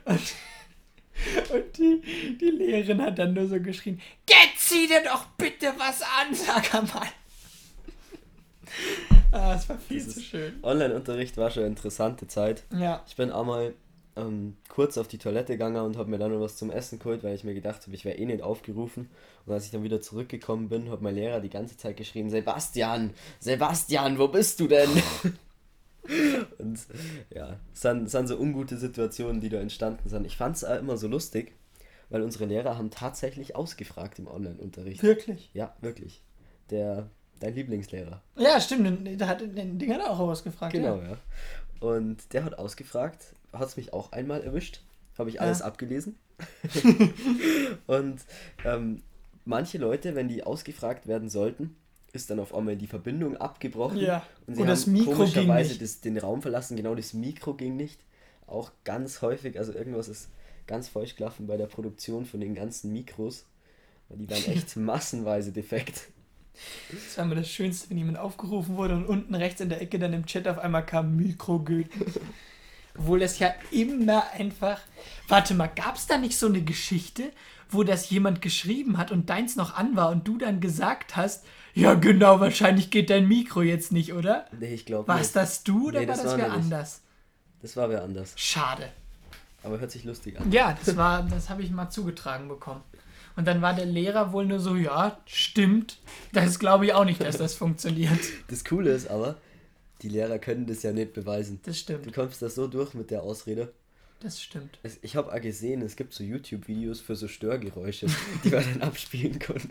[0.04, 0.20] Und,
[1.54, 6.02] und die, die Lehrerin hat dann nur so geschrien, Jetzt zieh dir doch bitte was
[6.02, 7.06] an, sag mal.
[9.32, 10.59] Ah, es war viel zu schön.
[10.62, 12.64] Online-Unterricht war schon eine interessante Zeit.
[12.76, 13.02] Ja.
[13.06, 13.74] Ich bin einmal
[14.16, 17.22] ähm, kurz auf die Toilette gegangen und habe mir dann noch was zum Essen geholt,
[17.22, 19.11] weil ich mir gedacht habe, ich wäre eh nicht aufgerufen.
[19.44, 23.12] Und als ich dann wieder zurückgekommen bin, hat mein Lehrer die ganze Zeit geschrien, Sebastian,
[23.40, 24.88] Sebastian, wo bist du denn?
[26.59, 26.79] und
[27.35, 30.24] ja, es sind, sind so ungute Situationen, die da entstanden sind.
[30.26, 31.52] Ich fand es immer so lustig,
[32.11, 35.02] weil unsere Lehrer haben tatsächlich ausgefragt im Online-Unterricht.
[35.02, 35.50] Wirklich?
[35.52, 36.22] Ja, wirklich.
[36.70, 38.22] Der, dein Lieblingslehrer.
[38.37, 38.87] Ja, stimmt.
[39.07, 40.72] den- Der hat, den Ding hat er auch ausgefragt.
[40.72, 41.09] Genau, Ja.
[41.11, 41.16] ja.
[41.81, 44.82] Und der hat ausgefragt, hat es mich auch einmal erwischt,
[45.18, 45.66] habe ich alles Ja.
[45.66, 46.16] abgelesen.
[47.87, 48.20] und
[48.64, 49.02] ähm,
[49.44, 51.76] manche Leute, wenn die ausgefragt werden sollten,
[52.12, 53.98] ist dann auf einmal die Verbindung abgebrochen.
[53.98, 54.22] Ja.
[54.46, 55.82] Und sie Und haben das Mikro ging komischerweise nicht.
[55.82, 58.00] Das, den Raum verlassen, genau das Mikro ging nicht.
[58.46, 60.30] Auch ganz häufig, also irgendwas ist
[60.66, 63.46] ganz falsch gelaufen bei der Produktion von den ganzen Mikros.
[64.09, 66.09] Weil die waren echt massenweise defekt.
[66.90, 69.98] Das war immer das Schönste, wenn jemand aufgerufen wurde und unten rechts in der Ecke
[69.98, 72.06] dann im Chat auf einmal kam Mikrogöten.
[72.98, 74.80] Obwohl das ja immer einfach.
[75.28, 77.32] Warte mal, gab es da nicht so eine Geschichte,
[77.68, 81.44] wo das jemand geschrieben hat und deins noch an war und du dann gesagt hast,
[81.74, 84.46] ja genau, wahrscheinlich geht dein Mikro jetzt nicht, oder?
[84.59, 86.54] Nee, ich glaube War es das du oder Nee, war das das war wer mir
[86.56, 86.64] nicht.
[86.72, 87.02] anders?
[87.61, 88.32] Das war wer anders.
[88.37, 88.88] Schade.
[89.62, 90.50] Aber hört sich lustig an.
[90.52, 92.82] Ja, das war, das habe ich mal zugetragen bekommen.
[93.35, 95.98] Und dann war der Lehrer wohl nur so, ja, stimmt.
[96.32, 98.18] Das glaube ich auch nicht, dass das funktioniert.
[98.48, 99.37] Das Coole ist aber,
[100.02, 101.61] die Lehrer können das ja nicht beweisen.
[101.64, 102.12] Das Du stimmt.
[102.12, 103.72] kommst da so durch mit der Ausrede.
[104.20, 104.78] Das stimmt.
[104.82, 108.06] Es- Ich habe auch gesehen, es gibt so YouTube-Videos für so Störgeräusche,
[108.44, 109.68] die man dann abspielen konnte.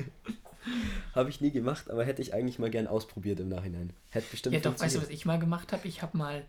[1.13, 3.91] habe ich nie gemacht, aber hätte ich eigentlich mal gern ausprobiert im Nachhinein.
[4.09, 5.87] Hätte bestimmt Ja, doch, weißt du, was ich mal gemacht habe?
[5.87, 6.43] Ich habe mal,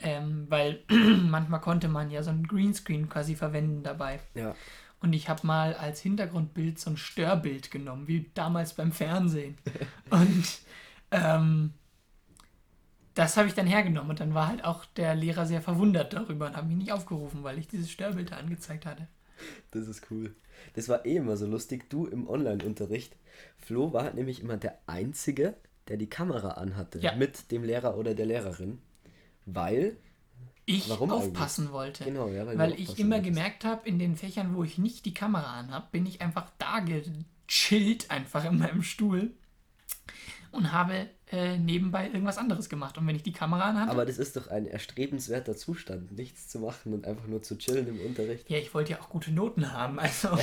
[0.00, 4.20] ähm, weil manchmal konnte man ja so ein Greenscreen quasi verwenden dabei.
[4.34, 4.54] Ja,
[5.00, 9.56] Und ich habe mal als Hintergrundbild so ein Störbild genommen, wie damals beim Fernsehen.
[10.10, 10.46] Und
[11.12, 11.72] ähm,
[13.16, 14.10] das habe ich dann hergenommen.
[14.10, 17.42] Und dann war halt auch der Lehrer sehr verwundert darüber und hat mich nicht aufgerufen,
[17.42, 19.08] weil ich dieses Störbild da angezeigt hatte.
[19.72, 20.36] das ist cool.
[20.74, 21.88] Das war eh immer so lustig.
[21.90, 23.16] Du im Online-Unterricht.
[23.56, 25.54] Flo war nämlich immer der Einzige,
[25.88, 26.98] der die Kamera anhatte.
[26.98, 27.14] Ja.
[27.16, 28.80] Mit dem Lehrer oder der Lehrerin.
[29.46, 29.96] Weil,
[30.66, 32.04] Ich Warum aufpassen wollte.
[32.04, 33.34] genau, ja, weil, Weil ich immer wolltest.
[33.34, 36.80] gemerkt habe, in den Fächern, wo ich nicht die Kamera anhab, bin ich einfach da
[36.80, 39.30] gechillt, einfach in meinem Stuhl
[40.50, 42.98] und habe äh, nebenbei irgendwas anderes gemacht.
[42.98, 46.60] Und wenn ich die Kamera anhatte, Aber das ist doch ein erstrebenswerter Zustand, nichts zu
[46.60, 48.48] machen und einfach nur zu chillen im Unterricht.
[48.48, 50.28] ja, ich wollte ja auch gute Noten haben, also.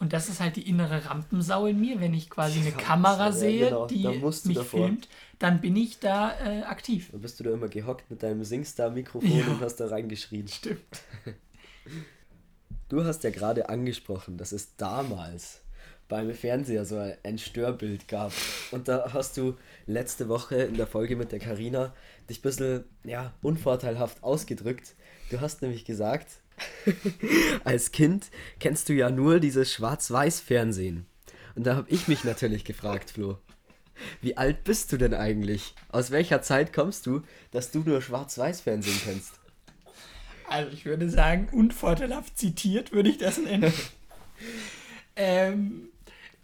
[0.00, 3.26] Und das ist halt die innere Rampensau in mir, wenn ich quasi eine Ja, Kamera
[3.26, 4.64] ja, sehe, genau, die mich davor.
[4.64, 7.10] filmt, dann bin ich da äh, aktiv.
[7.12, 9.46] Dann bist du da immer gehockt mit deinem Singstar-Mikrofon Ja.
[9.46, 10.48] und hast da reingeschrien.
[10.48, 10.80] Stimmt.
[12.90, 15.60] Du hast ja gerade angesprochen, dass es damals
[16.08, 18.32] beim Fernseher so ein Störbild gab.
[18.70, 21.94] Und da hast du letzte Woche in der Folge mit der Karina
[22.28, 24.94] dich ein bisschen ja, unvorteilhaft ausgedrückt.
[25.30, 26.28] Du hast nämlich gesagt,
[27.64, 28.26] als Kind
[28.60, 31.06] kennst du ja nur dieses Schwarz-Weiß-Fernsehen.
[31.54, 33.38] Und da habe ich mich natürlich gefragt, Flo,
[34.20, 35.74] wie alt bist du denn eigentlich?
[35.88, 39.34] Aus welcher Zeit kommst du, dass du nur Schwarz-Weiß-Fernsehen kennst?
[40.48, 43.72] Also ich würde sagen, unvorteilhaft zitiert würde ich das nennen.
[45.16, 45.88] ähm,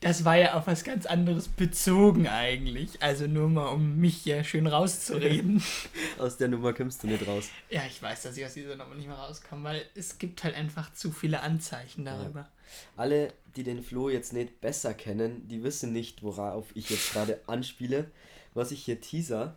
[0.00, 3.02] das war ja auf was ganz anderes bezogen eigentlich.
[3.02, 5.62] Also nur mal, um mich hier schön rauszureden.
[6.18, 7.50] Aus der Nummer kommst du nicht raus.
[7.68, 10.54] ja, ich weiß, dass ich aus dieser Nummer nicht mehr rauskomme, weil es gibt halt
[10.54, 12.48] einfach zu viele Anzeichen darüber.
[12.96, 17.40] Alle, die den Flo jetzt nicht besser kennen, die wissen nicht, worauf ich jetzt gerade
[17.46, 18.10] anspiele,
[18.54, 19.56] was ich hier teaser.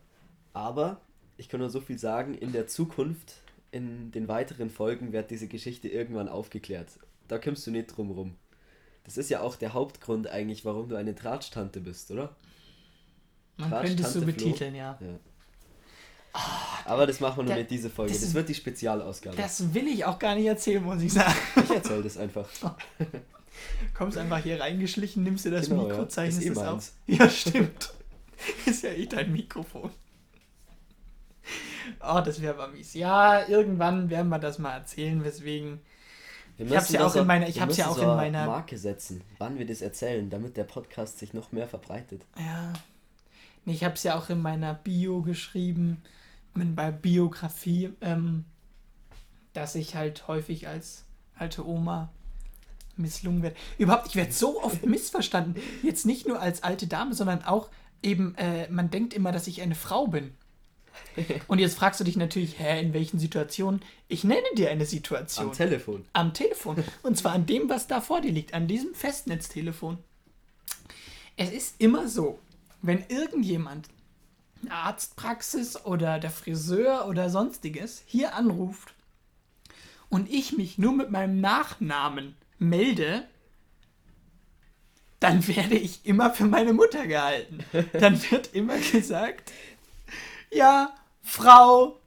[0.52, 1.02] Aber
[1.38, 3.36] ich kann nur so viel sagen, in der Zukunft,
[3.72, 6.88] in den weiteren Folgen wird diese Geschichte irgendwann aufgeklärt.
[7.28, 8.36] Da kommst du nicht drum rum.
[9.04, 12.36] Das ist ja auch der Hauptgrund eigentlich, warum du eine Tratsch-Tante bist, oder?
[13.58, 14.28] Man könnte es so Flo.
[14.28, 14.98] betiteln, ja.
[15.02, 15.20] Ja.
[16.86, 18.12] Aber das machen wir nur da- nicht diese Folge.
[18.14, 19.36] das Das, wird die Spezialausgabe.
[19.38, 21.34] Das will ich auch gar nicht erzählen, muss ich sagen.
[21.64, 22.50] ich erzähl das einfach.
[23.94, 26.10] Kommst einfach hier reingeschlichen, nimmst dir das Genau, Mikro, ja.
[26.10, 26.66] zeichnest eh es auf.
[26.66, 26.94] meins.
[27.08, 27.94] Ja, stimmt.
[28.66, 29.92] Ist ja eh dein Mikrofon.
[32.02, 32.94] Oh, das wäre aber mies.
[32.96, 35.82] Ja, irgendwann werden wir das mal erzählen, weswegen.
[36.58, 38.46] Wir Ich hab's müssen ja auch in meiner- ich hab's ja auch in eine meiner-
[38.46, 42.24] Marke setzen, wann wir das erzählen, damit der Podcast sich noch mehr verbreitet.
[42.38, 42.74] Ja.
[43.66, 46.02] Ich habe es ja auch in meiner Bio geschrieben,
[46.56, 48.46] in- bei Biografie, ähm,
[49.54, 52.10] dass ich halt häufig als alte Oma
[52.96, 53.56] misslungen werde.
[53.80, 55.56] Überhaupt, ich werde so oft missverstanden.
[55.82, 57.70] Jetzt nicht nur als alte Dame, sondern auch
[58.04, 60.36] eben, äh, man denkt immer, dass ich eine Frau bin.
[61.48, 63.82] Und jetzt fragst du dich natürlich, hä, in welchen Situationen?
[64.08, 65.48] Ich nenne dir eine Situation.
[65.48, 66.06] Am Telefon.
[66.14, 66.84] Am Telefon.
[67.04, 69.98] Und zwar an dem, was da vor dir liegt, an diesem Festnetztelefon.
[71.36, 72.40] Es ist immer so,
[72.82, 73.90] wenn irgendjemand,
[74.62, 78.94] eine Arztpraxis oder der Friseur oder sonstiges, hier anruft
[80.10, 83.28] und ich mich nur mit meinem Nachnamen melde,
[85.20, 87.60] dann werde ich immer für meine Mutter gehalten.
[87.94, 89.54] Dann wird immer gesagt,
[90.54, 92.00] ja, Frau.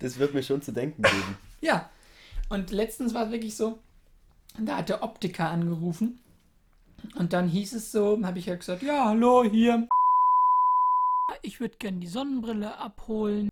[0.00, 1.38] Das wird mir schon zu denken geben.
[1.60, 1.90] Ja.
[2.48, 3.78] Und letztens war es wirklich so,
[4.58, 6.20] da hat der Optiker angerufen
[7.14, 9.88] und dann hieß es so, habe ich ja gesagt, ja, hallo, hier.
[11.42, 13.48] Ich würde gerne die Sonnenbrille abholen.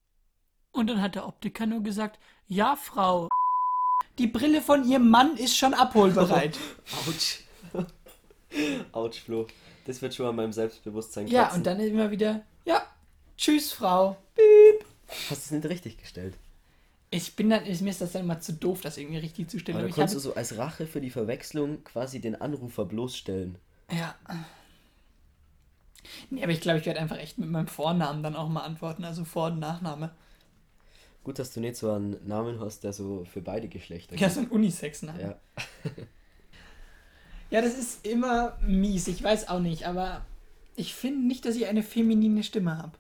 [0.73, 3.29] Und dann hat der Optiker nur gesagt, ja, Frau.
[4.19, 6.59] Die Brille von Ihrem Mann ist schon abholbereit.
[7.07, 7.41] Autsch.
[8.93, 9.47] Autsch, Flo.
[9.89, 11.57] Das wird schon an meinem Selbstbewusstsein ja, kratzen.
[11.61, 12.83] und dann immer wieder, ja,
[13.39, 14.19] tschüss, Frau.
[15.31, 16.35] Hast du es nicht richtig gestellt?
[17.09, 19.79] Ich bin dann, mir ist das dann immer zu doof, das irgendwie richtig zu stellen.
[19.79, 23.57] Aber Aber konntest du so als Rache für die Verwechslung quasi den Anrufer bloßstellen.
[23.91, 24.15] ja.
[26.29, 29.05] Nee, aber ich glaube, ich werde einfach echt mit meinem Vornamen dann auch mal antworten,
[29.05, 30.11] also Vor- und Nachname.
[31.25, 34.41] Gut, dass du nicht so einen Namen hast, der so für beide Geschlechter Ja, so
[34.41, 35.21] ein Unisex-Name.
[35.23, 35.37] Ja.
[37.51, 39.09] Ja, das ist immer mies.
[39.09, 40.25] Ich weiß auch nicht, aber
[40.77, 42.93] ich finde nicht, dass ich eine feminine Stimme habe.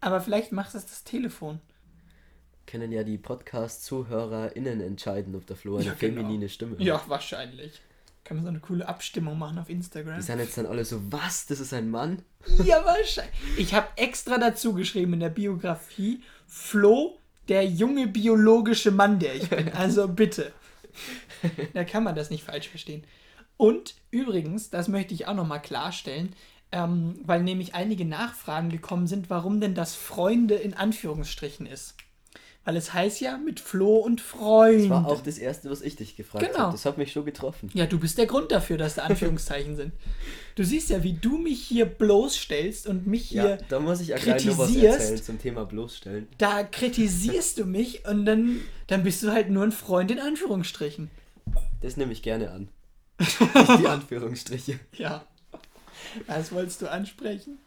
[0.00, 1.60] Aber vielleicht macht das das Telefon.
[2.66, 6.20] Können ja die Podcast-ZuhörerInnen entscheiden, ob der Flo eine Ja, genau.
[6.20, 6.80] feminine Stimme hat.
[6.80, 7.80] Ja, wahrscheinlich.
[8.24, 10.16] Kann man so eine coole Abstimmung machen auf Instagram.
[10.16, 11.46] Die sind jetzt dann alle so, was?
[11.46, 12.22] Das ist ein Mann?
[12.62, 13.34] Ja, wahrscheinlich.
[13.56, 17.18] Ich habe extra dazu geschrieben in der Biografie, Flo,
[17.48, 19.72] der junge biologische Mann, der ich bin.
[19.74, 20.52] Also bitte.
[21.72, 23.02] Da kann man das nicht falsch verstehen.
[23.58, 26.32] Und übrigens, das möchte ich auch nochmal klarstellen,
[26.72, 31.94] ähm, weil nämlich einige Nachfragen gekommen sind, warum denn das Freunde in Anführungsstrichen ist.
[32.64, 34.82] Weil es heißt ja mit Flo und Freund.
[34.82, 36.58] Das war auch das Erste, was ich dich gefragt Genau.
[36.64, 36.72] habe.
[36.72, 37.70] Das hat mich schon getroffen.
[37.72, 39.92] Ja, du bist der Grund dafür, dass da Anführungszeichen sind.
[40.54, 44.08] Du siehst ja, wie du mich hier bloßstellst und mich hier Ja, da muss ich
[44.08, 45.00] ja gleich noch was kritisierst.
[45.00, 46.28] erzählen zum Thema bloßstellen.
[46.36, 51.10] da kritisierst du mich und dann, dann bist du halt nur ein Freund in Anführungsstrichen.
[51.80, 52.68] Das nehme ich gerne an.
[53.18, 53.40] Nicht
[53.80, 54.78] die Anführungsstriche.
[54.92, 55.24] Ja.
[56.26, 57.58] Was wolltest du ansprechen?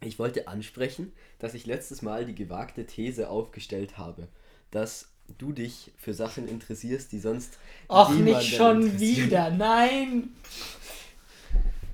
[0.00, 4.28] Ich wollte ansprechen, dass ich letztes Mal die gewagte These aufgestellt habe,
[4.70, 9.50] dass du dich für Sachen interessierst, die sonst Ach, niemanden nicht schon wieder.
[9.50, 10.30] Nein.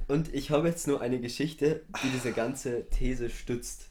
[0.09, 3.89] Und ich habe jetzt nur eine Geschichte, die diese ganze These stützt.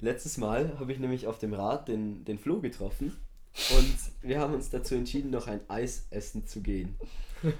[0.00, 3.16] Letztes Mal habe ich nämlich auf dem Rad den, den Flo getroffen
[3.70, 6.94] und wir haben uns dazu entschieden, noch ein Eis essen zu gehen.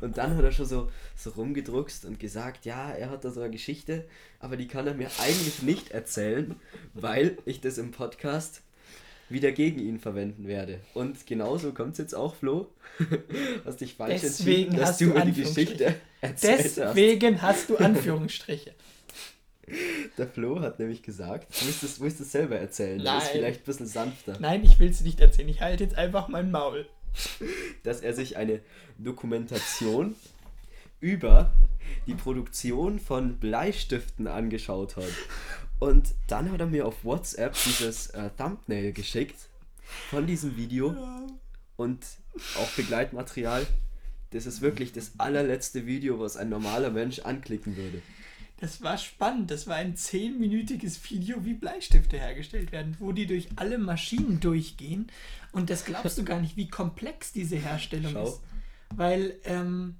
[0.00, 3.40] Und dann hat er schon so, so rumgedruckst und gesagt, ja, er hat da so
[3.40, 4.04] eine Geschichte,
[4.38, 6.54] aber die kann er mir eigentlich nicht erzählen,
[6.94, 8.62] weil ich das im Podcast
[9.28, 10.80] wieder gegen ihn verwenden werde.
[10.94, 12.68] Und genauso kommt es jetzt auch, Flo.
[13.64, 15.42] Hast dich falsch Deswegen entschieden, dass hast du du mir die.
[15.42, 16.76] Geschichte erzählt hast.
[16.76, 18.72] Deswegen hast du Anführungsstriche.
[20.16, 23.32] Der Flo hat nämlich gesagt, du musst es, musst es selber erzählen, das ist Nein.
[23.32, 25.48] vielleicht ein bisschen sanfter, Nein, ich will es nicht erzählen.
[25.48, 26.86] Ich halte jetzt einfach mein Maul.
[27.82, 28.60] dass er sich eine
[28.98, 30.14] Dokumentation
[31.00, 31.52] über
[32.06, 35.12] die Produktion von Bleistiften angeschaut hat.
[35.78, 39.36] Und dann hat er mir auf WhatsApp dieses äh, Thumbnail geschickt
[40.10, 40.96] von diesem Video
[41.76, 42.04] und
[42.58, 43.66] auch Begleitmaterial.
[44.30, 48.02] Das ist wirklich das allerletzte Video, was ein normaler Mensch anklicken würde.
[48.58, 49.50] Das war spannend.
[49.50, 55.08] Das war ein zehnminütiges Video, wie Bleistifte hergestellt werden, wo die durch alle Maschinen durchgehen.
[55.52, 58.28] Und das glaubst du gar nicht, wie komplex diese Herstellung Schau.
[58.28, 58.40] ist.
[58.94, 59.96] Weil ähm,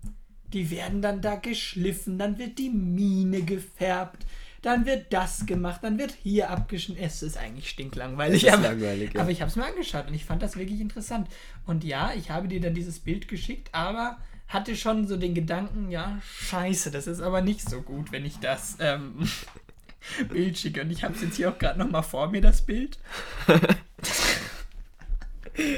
[0.52, 4.24] die werden dann da geschliffen, dann wird die Mine gefärbt,
[4.62, 7.02] dann wird das gemacht, dann wird hier abgeschnitten.
[7.02, 8.44] Es ist eigentlich stinklangweilig.
[8.44, 9.20] Ist aber, langweilig, ja.
[9.20, 11.28] aber ich habe es mir angeschaut und ich fand das wirklich interessant.
[11.66, 15.90] Und ja, ich habe dir dann dieses Bild geschickt, aber hatte schon so den Gedanken,
[15.90, 19.28] ja, scheiße, das ist aber nicht so gut, wenn ich das ähm,
[20.28, 20.82] Bild schicke.
[20.82, 22.98] Und ich habe es jetzt hier auch gerade nochmal vor mir, das Bild.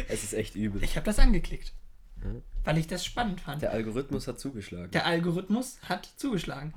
[0.09, 0.83] Es ist echt übel.
[0.83, 1.73] Ich habe das angeklickt,
[2.65, 3.63] weil ich das spannend fand.
[3.63, 4.91] Der Algorithmus hat zugeschlagen.
[4.91, 6.75] Der Algorithmus hat zugeschlagen.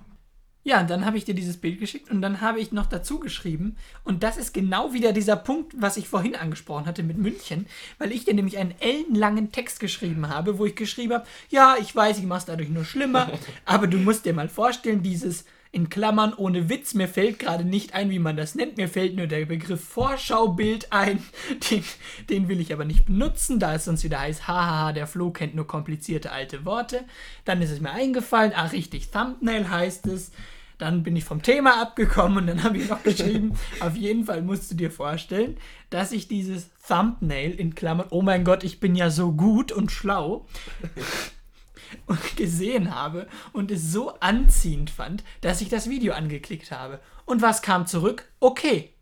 [0.63, 3.19] Ja, und dann habe ich dir dieses Bild geschickt und dann habe ich noch dazu
[3.19, 7.65] geschrieben, und das ist genau wieder dieser Punkt, was ich vorhin angesprochen hatte mit München,
[7.97, 11.95] weil ich dir nämlich einen ellenlangen Text geschrieben habe, wo ich geschrieben habe, ja, ich
[11.95, 13.31] weiß, ich mache es dadurch nur schlimmer,
[13.65, 17.93] aber du musst dir mal vorstellen, dieses in Klammern ohne Witz, mir fällt gerade nicht
[17.93, 21.23] ein, wie man das nennt, mir fällt nur der Begriff Vorschaubild ein,
[21.71, 21.83] den,
[22.29, 25.55] den will ich aber nicht benutzen, da es sonst wieder heißt, hahaha, der Flo kennt
[25.55, 27.05] nur komplizierte alte Worte.
[27.45, 30.31] Dann ist es mir eingefallen, ach richtig, Thumbnail heißt es.
[30.77, 34.41] Dann bin ich vom Thema abgekommen und dann habe ich noch geschrieben, auf jeden Fall
[34.41, 35.57] musst du dir vorstellen,
[35.89, 39.91] dass ich dieses Thumbnail in Klammern, oh mein Gott, ich bin ja so gut und
[39.91, 40.47] schlau,
[42.35, 46.99] gesehen habe und es so anziehend fand, dass ich das Video angeklickt habe.
[47.25, 48.25] Und was kam zurück?
[48.39, 48.93] Okay.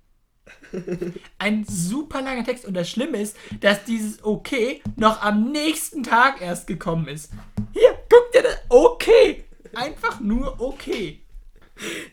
[1.38, 6.42] Ein super langer Text und das Schlimme ist, dass dieses Okay noch am nächsten Tag
[6.42, 7.32] erst gekommen ist.
[7.74, 8.58] Hier, guck dir das.
[8.70, 9.46] Okay.
[9.76, 11.22] Einfach nur okay.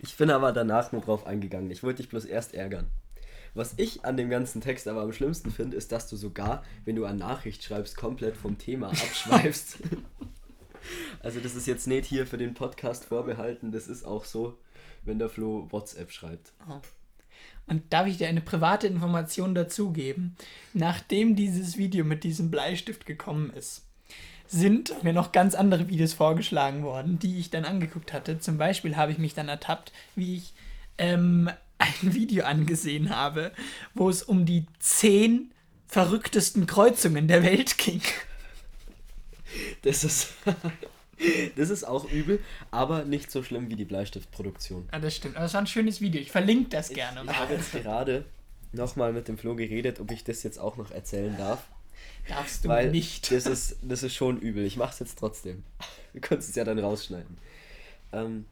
[0.02, 1.70] Ich bin aber danach nur drauf eingegangen.
[1.70, 2.86] Ich wollte dich bloß erst ärgern.
[3.54, 6.94] Was ich an dem ganzen Text aber am schlimmsten finde, ist, dass du sogar, wenn
[6.94, 9.78] du eine Nachricht schreibst, komplett vom Thema abschweifst.
[11.22, 14.58] Also das ist jetzt nicht hier für den Podcast vorbehalten, das ist auch so,
[15.04, 16.52] wenn der Flo WhatsApp schreibt.
[16.68, 16.80] Oh.
[17.66, 20.36] Und darf ich dir eine private Information dazugeben?
[20.72, 23.82] Nachdem dieses Video mit diesem Bleistift gekommen ist,
[24.46, 28.38] sind mir noch ganz andere Videos vorgeschlagen worden, die ich dann angeguckt hatte.
[28.38, 30.52] Zum Beispiel habe ich mich dann ertappt, wie ich
[30.98, 33.52] ähm, ein Video angesehen habe,
[33.94, 35.50] wo es um die zehn
[35.88, 38.02] verrücktesten Kreuzungen der Welt ging.
[39.86, 40.32] Das ist,
[41.56, 42.40] das ist auch übel,
[42.72, 44.88] aber nicht so schlimm wie die Bleistiftproduktion.
[44.92, 45.36] Ja, das stimmt.
[45.36, 46.20] Aber es war ein schönes Video.
[46.20, 47.22] Ich verlinke das gerne.
[47.22, 48.24] Ich, ich habe jetzt gerade
[48.72, 51.68] nochmal mit dem Flo geredet, ob ich das jetzt auch noch erzählen darf.
[52.28, 53.30] Darfst du Weil nicht.
[53.30, 54.64] Das ist, das ist schon übel.
[54.64, 55.62] Ich mache es jetzt trotzdem.
[56.14, 57.36] Du kannst es ja dann rausschneiden.
[58.10, 58.46] Ähm,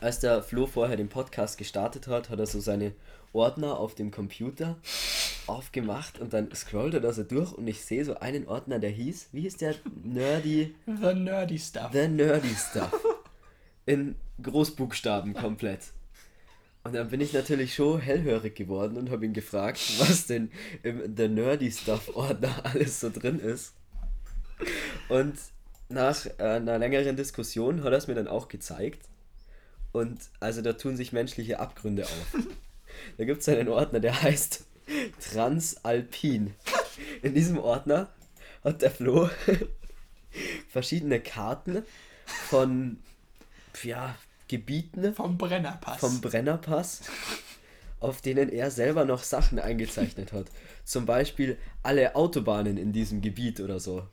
[0.00, 2.92] als der Flo vorher den Podcast gestartet hat, hat er so seine
[3.34, 4.76] Ordner auf dem Computer
[5.46, 8.90] aufgemacht und dann scrollt er da so durch und ich sehe so einen Ordner, der
[8.90, 9.74] hieß, wie hieß der?
[10.02, 10.74] Nerdy.
[10.86, 11.90] The Nerdy Stuff.
[11.92, 12.92] The Nerdy Stuff.
[13.86, 15.92] In Großbuchstaben komplett.
[16.84, 20.50] Und dann bin ich natürlich schon hellhörig geworden und habe ihn gefragt, was denn
[20.82, 23.74] im The Nerdy Stuff Ordner alles so drin ist.
[25.08, 25.34] Und
[25.88, 29.08] nach äh, einer längeren Diskussion hat er es mir dann auch gezeigt.
[29.92, 32.36] Und also da tun sich menschliche Abgründe auf.
[33.16, 34.64] Da gibt es einen Ordner, der heißt
[35.20, 36.54] Transalpin.
[37.22, 38.12] In diesem Ordner
[38.62, 39.30] hat der Flo
[40.68, 41.84] verschiedene Karten
[42.26, 42.98] von
[43.82, 44.16] ja,
[44.48, 46.00] Gebieten vom Brennerpass.
[46.00, 47.02] Vom Brennerpass,
[48.00, 50.46] auf denen er selber noch Sachen eingezeichnet hat.
[50.84, 54.06] Zum Beispiel alle Autobahnen in diesem Gebiet oder so.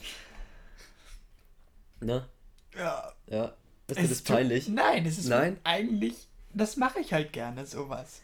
[1.99, 2.27] Ne?
[2.75, 3.13] Ja.
[3.27, 3.53] Ja.
[3.87, 4.67] Ist dir das peinlich?
[4.69, 5.59] Nein, es ist Nein?
[5.63, 6.15] eigentlich,
[6.53, 8.21] das mache ich halt gerne, sowas.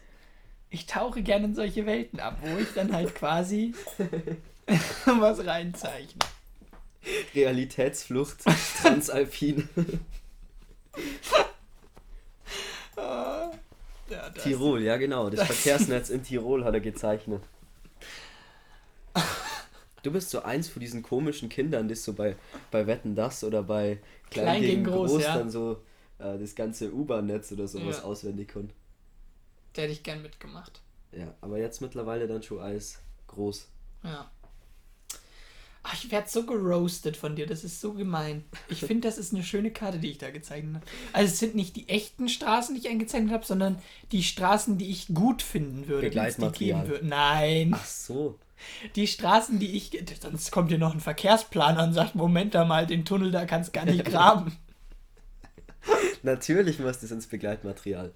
[0.69, 3.73] Ich tauche gerne in solche Welten ab, wo ich dann halt quasi
[5.05, 6.19] was reinzeichne.
[7.33, 8.37] Realitätsflucht,
[8.81, 9.69] Transalpin.
[12.95, 13.51] Ah,
[14.09, 15.29] ja, das- Tirol, ja genau.
[15.29, 17.41] Das, Verkehrsnetz in Tirol hat er gezeichnet.
[20.03, 22.35] Du bist so eins von diesen komischen Kindern, das so bei,
[22.71, 23.97] bei Wetten das oder bei
[24.29, 25.37] Klein, Klein gegen, gegen Groß, Groß, ja.
[25.37, 25.81] dann so
[26.19, 28.03] äh, das ganze U-Bahn-Netz oder sowas Ja.
[28.03, 28.69] auswendig kann.
[29.77, 30.81] Da hätte ich gern mitgemacht.
[31.11, 33.67] Ja, aber jetzt mittlerweile dann schon als groß.
[34.03, 34.31] Ja.
[35.83, 38.43] Ach, ich werde so geroastet von dir, das ist so gemein.
[38.69, 40.85] Ich finde, das ist eine schöne Karte, die ich da gezeichnet habe.
[41.13, 43.77] Also es sind nicht die echten Straßen, die ich eingezeichnet habe, sondern
[44.11, 46.09] die Straßen, die ich gut finden würde.
[46.09, 46.81] die es die Begleitmaterial.
[46.81, 47.05] geben würde.
[47.07, 47.71] Nein.
[47.75, 48.39] Ach so.
[48.95, 49.91] Die Straßen, die ich.
[50.19, 53.73] Sonst kommt hier noch ein Verkehrsplaner und sagt: Moment da mal, den Tunnel da kannst
[53.73, 54.57] gar nicht graben.
[56.23, 58.11] Natürlich muss das ins Begleitmaterial.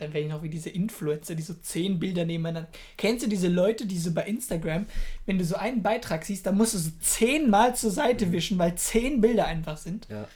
[0.00, 2.68] Dann wäre ich noch wie diese Influencer, die so zehn Bilder nebeneinander.
[2.96, 4.86] Kennst du diese Leute, die so bei Instagram,
[5.26, 8.74] wenn du so einen Beitrag siehst, dann musst du so zehnmal zur Seite wischen, weil
[8.76, 10.08] zehn Bilder einfach sind.
[10.08, 10.26] Ja.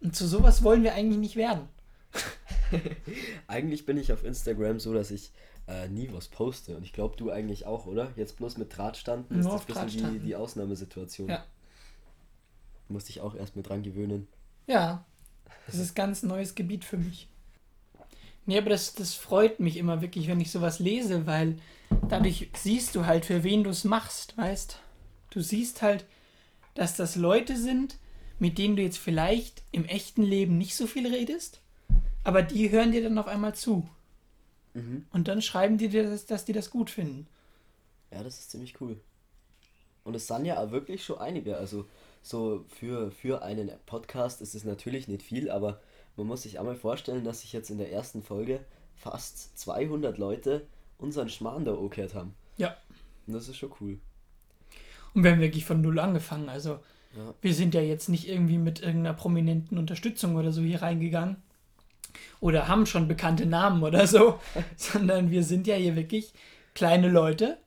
[0.00, 1.68] Und zu sowas wollen wir eigentlich nicht werden.
[3.46, 5.32] Eigentlich bin ich auf Instagram so, dass ich
[5.68, 6.76] äh, nie was poste.
[6.76, 8.12] Und ich glaube, du eigentlich auch, oder?
[8.16, 11.28] Jetzt bloß mit Drahtstanden ist Nur das auf ein bisschen die, die Ausnahmesituation.
[11.28, 11.44] Ja.
[12.88, 14.28] Musste ich auch erst mit dran gewöhnen.
[14.66, 15.04] Ja,
[15.66, 17.28] das ist ganz neues Gebiet für mich.
[18.46, 21.58] Nee, aber das, das freut mich immer wirklich, wenn ich sowas lese, weil
[22.08, 24.78] dadurch siehst du halt, für wen du es machst, weißt?
[25.30, 26.06] Du siehst halt,
[26.74, 27.98] dass das Leute sind,
[28.38, 31.60] mit denen du jetzt vielleicht im echten Leben nicht so viel redest,
[32.22, 33.88] aber die hören dir dann auf einmal zu.
[34.74, 35.06] Mhm.
[35.12, 37.26] Und dann schreiben die dir, dass, dass die das gut finden.
[38.12, 39.00] Ja, das ist ziemlich cool.
[40.04, 41.56] Und es sind ja auch wirklich schon einige.
[41.56, 41.86] Also
[42.22, 45.80] so für, für einen Podcast ist es natürlich nicht viel, aber
[46.16, 48.60] man muss sich einmal vorstellen, dass sich jetzt in der ersten Folge
[48.94, 50.66] fast 200 Leute
[50.98, 52.34] unseren Schmarrn da angehört haben.
[52.56, 52.76] Ja.
[53.26, 53.98] Und das ist schon cool.
[55.14, 56.48] Und wir haben wirklich von null angefangen.
[56.48, 56.80] Also
[57.16, 57.34] Ja.
[57.40, 61.36] Wir sind ja jetzt nicht irgendwie mit irgendeiner prominenten Unterstützung oder so hier reingegangen.
[62.40, 64.40] Oder haben schon bekannte Namen oder so.
[64.76, 66.32] sondern wir sind ja hier wirklich
[66.74, 67.58] kleine Leute,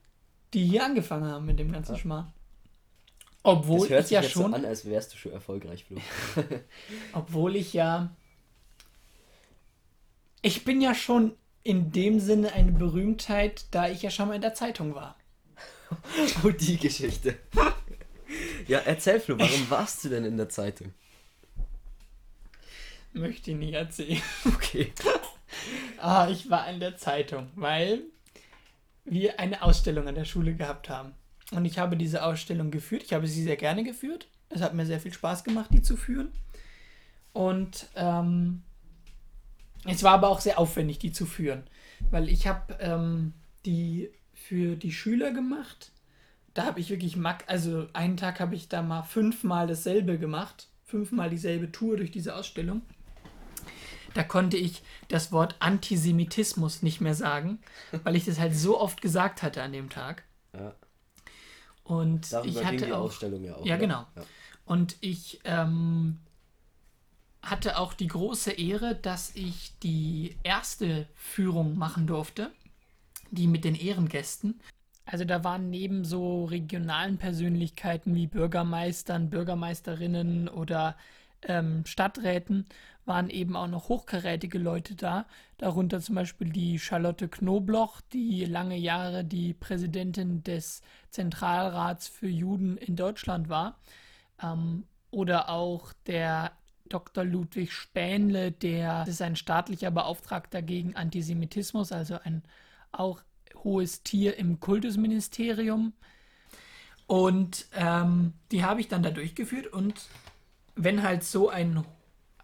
[0.53, 1.99] die hier angefangen haben mit dem ganzen ja.
[1.99, 2.33] Schmarrn.
[3.43, 4.51] Obwohl das hört ich ja schon.
[4.51, 5.97] So an, als wärst du schon erfolgreich, Flo.
[7.13, 8.15] obwohl ich ja.
[10.41, 14.41] Ich bin ja schon in dem Sinne eine Berühmtheit, da ich ja schon mal in
[14.41, 15.17] der Zeitung war.
[16.43, 17.37] oh, die Geschichte.
[18.67, 20.93] ja, erzähl, Flo, warum warst du denn in der Zeitung?
[23.11, 24.21] Möchte ich nicht erzählen.
[24.45, 24.93] Okay.
[25.97, 28.03] ah, ich war in der Zeitung, weil
[29.03, 31.13] wir eine Ausstellung an der Schule gehabt haben.
[31.51, 33.03] Und ich habe diese Ausstellung geführt.
[33.03, 34.27] Ich habe sie sehr gerne geführt.
[34.49, 36.31] Es hat mir sehr viel Spaß gemacht, die zu führen.
[37.33, 38.61] Und ähm,
[39.85, 41.63] es war aber auch sehr aufwendig, die zu führen.
[42.11, 43.33] Weil ich habe ähm,
[43.65, 45.91] die für die Schüler gemacht.
[46.53, 47.17] Da habe ich wirklich,
[47.47, 50.67] also einen Tag habe ich da mal fünfmal dasselbe gemacht.
[50.85, 52.81] Fünfmal dieselbe Tour durch diese Ausstellung.
[54.15, 57.59] Da konnte ich das Wort Antisemitismus nicht mehr sagen,
[58.03, 60.23] weil ich das halt so oft gesagt hatte an dem Tag.
[60.53, 60.73] Ja.
[61.83, 63.65] Und Darüber ich hatte die auch, Ausstellung ja auch.
[63.65, 64.05] Ja, genau.
[64.15, 64.23] Ja.
[64.65, 66.19] Und ich ähm,
[67.41, 72.51] hatte auch die große Ehre, dass ich die erste Führung machen durfte,
[73.31, 74.59] die mit den Ehrengästen.
[75.05, 80.95] Also da waren neben so regionalen Persönlichkeiten wie Bürgermeistern, Bürgermeisterinnen oder
[81.41, 82.65] ähm, Stadträten
[83.05, 85.25] waren eben auch noch hochkarätige Leute da.
[85.57, 92.77] Darunter zum Beispiel die Charlotte Knobloch, die lange Jahre die Präsidentin des Zentralrats für Juden
[92.77, 93.79] in Deutschland war.
[94.41, 96.51] Ähm, oder auch der
[96.89, 97.23] Dr.
[97.23, 102.43] Ludwig Spähnle, der ist ein staatlicher Beauftragter gegen Antisemitismus, also ein
[102.91, 103.21] auch
[103.63, 105.93] hohes Tier im Kultusministerium.
[107.07, 109.95] Und ähm, die habe ich dann da durchgeführt und
[110.75, 111.83] wenn halt so ein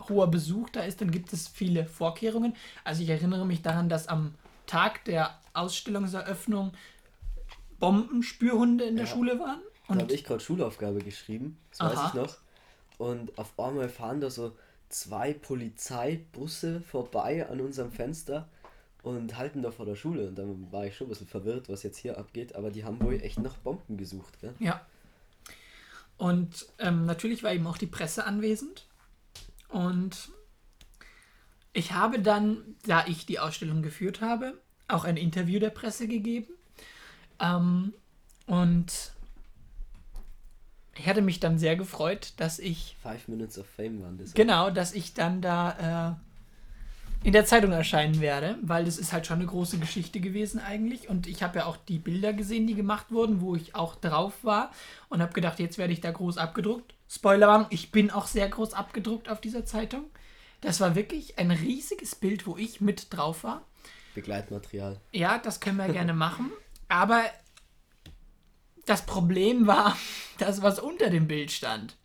[0.09, 2.55] hoher Besuch da ist, dann gibt es viele Vorkehrungen.
[2.83, 4.35] Also ich erinnere mich daran, dass am
[4.65, 6.73] Tag der Ausstellungseröffnung
[7.79, 9.11] Bombenspürhunde in der ja.
[9.11, 9.61] Schule waren.
[9.87, 11.89] Und da habe ich gerade Schulaufgabe geschrieben, das Aha.
[11.89, 12.37] weiß ich noch.
[12.97, 14.55] Und auf einmal fahren da so
[14.89, 18.47] zwei Polizeibusse vorbei an unserem Fenster
[19.03, 20.27] und halten da vor der Schule.
[20.27, 23.01] Und dann war ich schon ein bisschen verwirrt, was jetzt hier abgeht, aber die haben
[23.01, 24.39] wohl echt nach Bomben gesucht.
[24.41, 24.53] Gell?
[24.59, 24.85] Ja.
[26.17, 28.87] Und ähm, natürlich war eben auch die Presse anwesend.
[29.69, 30.29] Und
[31.73, 36.53] ich habe dann, da ich die Ausstellung geführt habe, auch ein Interview der Presse gegeben.
[37.39, 37.93] Ähm,
[38.47, 39.11] und
[40.97, 42.95] ich hatte mich dann sehr gefreut, dass ich.
[43.01, 44.33] Five Minutes of Fame waren das.
[44.33, 46.17] Genau, dass ich dann da
[47.23, 50.59] äh, in der Zeitung erscheinen werde, weil das ist halt schon eine große Geschichte gewesen
[50.59, 51.09] eigentlich.
[51.09, 54.43] Und ich habe ja auch die Bilder gesehen, die gemacht wurden, wo ich auch drauf
[54.43, 54.71] war
[55.09, 56.93] und habe gedacht, jetzt werde ich da groß abgedruckt.
[57.09, 60.05] Spoilerwarnung, ich bin auch sehr groß abgedruckt auf dieser Zeitung.
[60.61, 63.63] Das war wirklich ein riesiges Bild, wo ich mit drauf war.
[64.13, 64.99] Begleitmaterial.
[65.11, 66.51] Ja, das können wir gerne machen.
[66.87, 67.23] Aber
[68.85, 69.97] das Problem war
[70.37, 71.95] das, was unter dem Bild stand.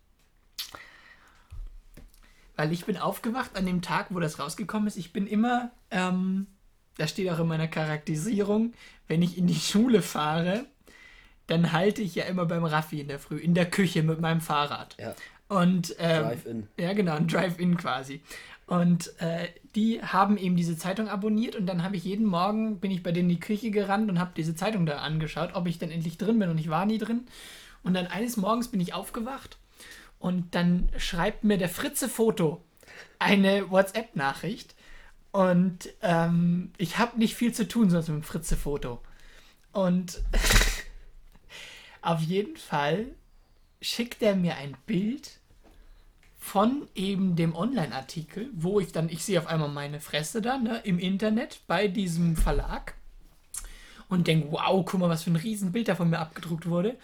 [2.55, 4.97] Weil ich bin aufgewacht an dem Tag, wo das rausgekommen ist.
[4.97, 6.47] Ich bin immer, ähm,
[6.97, 8.73] das steht auch in meiner Charakterisierung,
[9.07, 10.65] wenn ich in die Schule fahre,
[11.47, 14.41] dann halte ich ja immer beim Raffi in der Früh, in der Küche mit meinem
[14.41, 14.95] Fahrrad.
[14.99, 15.15] Ja.
[15.47, 16.67] Und, ähm, Drive-In.
[16.77, 18.21] Ja, genau, ein Drive-In quasi.
[18.71, 22.89] Und äh, die haben eben diese Zeitung abonniert und dann habe ich jeden Morgen, bin
[22.89, 25.77] ich bei denen in die Küche gerannt und habe diese Zeitung da angeschaut, ob ich
[25.77, 27.25] dann endlich drin bin und ich war nie drin.
[27.83, 29.57] Und dann eines Morgens bin ich aufgewacht
[30.19, 32.63] und dann schreibt mir der Fritze Foto
[33.19, 34.73] eine WhatsApp-Nachricht
[35.31, 39.01] und ähm, ich habe nicht viel zu tun sonst mit dem Fritze Foto.
[39.73, 40.21] Und
[42.01, 43.07] auf jeden Fall
[43.81, 45.40] schickt er mir ein Bild
[46.41, 50.81] von eben dem Online-Artikel, wo ich dann, ich sehe auf einmal meine Fresse da ne,
[50.83, 52.95] im Internet bei diesem Verlag
[54.09, 56.97] und denke, wow, guck mal, was für ein Riesenbild da von mir abgedruckt wurde.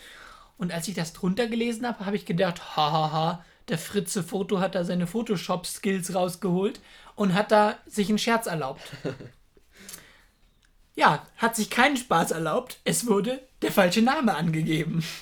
[0.57, 4.73] Und als ich das drunter gelesen habe, habe ich gedacht, hahaha, der Fritze Foto hat
[4.73, 6.81] da seine Photoshop-Skills rausgeholt
[7.15, 8.81] und hat da sich einen Scherz erlaubt.
[10.95, 12.79] ja, hat sich keinen Spaß erlaubt.
[12.85, 15.03] Es wurde der falsche Name angegeben.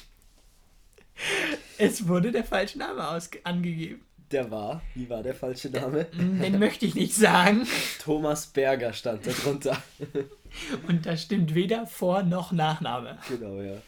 [1.77, 3.05] Es wurde der falsche Name
[3.43, 4.04] angegeben.
[4.31, 6.05] Der war, wie war der falsche Name?
[6.05, 7.67] Den möchte ich nicht sagen.
[7.99, 9.77] Thomas Berger stand da drunter.
[10.87, 13.19] Und da stimmt weder Vor- noch Nachname.
[13.29, 13.81] Genau, ja.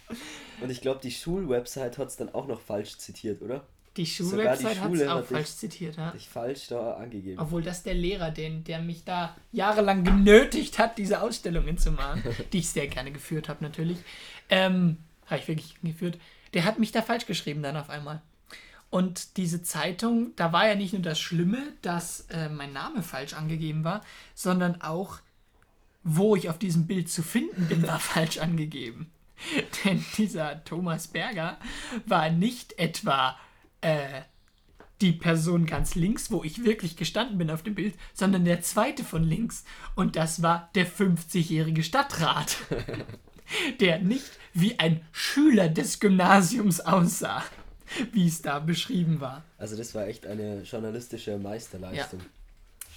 [0.62, 3.66] Und ich glaube, die Schulwebsite hat es dann auch noch falsch zitiert, oder?
[3.96, 6.14] Die Schulwebsite hat es auch falsch zitiert, ja.
[6.16, 7.40] Ich falsch da angegeben.
[7.40, 12.24] Obwohl das der Lehrer, den, der mich da jahrelang genötigt hat, diese Ausstellungen zu machen,
[12.54, 13.98] die ich sehr gerne geführt habe natürlich,
[14.50, 16.20] ähm, habe ich wirklich geführt,
[16.54, 18.22] der hat mich da falsch geschrieben dann auf einmal.
[18.90, 23.34] Und diese Zeitung, da war ja nicht nur das Schlimme, dass äh, mein Name falsch
[23.34, 24.02] angegeben war,
[24.34, 25.18] sondern auch,
[26.04, 29.12] wo ich auf diesem Bild zu finden bin, war falsch angegeben.
[29.86, 31.58] Denn dieser Thomas Berger
[32.06, 33.38] war nicht etwa
[33.82, 34.22] äh,
[35.02, 39.04] die Person ganz links, wo ich wirklich gestanden bin auf dem Bild, sondern der zweite
[39.04, 39.64] von links.
[39.96, 42.58] Und das war der 50-jährige Stadtrat,
[43.80, 47.44] der nicht wie ein Schüler des Gymnasiums aussah,
[48.14, 49.44] wie es da beschrieben war.
[49.58, 52.20] Also das war echt eine journalistische Meisterleistung.
[52.20, 52.26] Ja.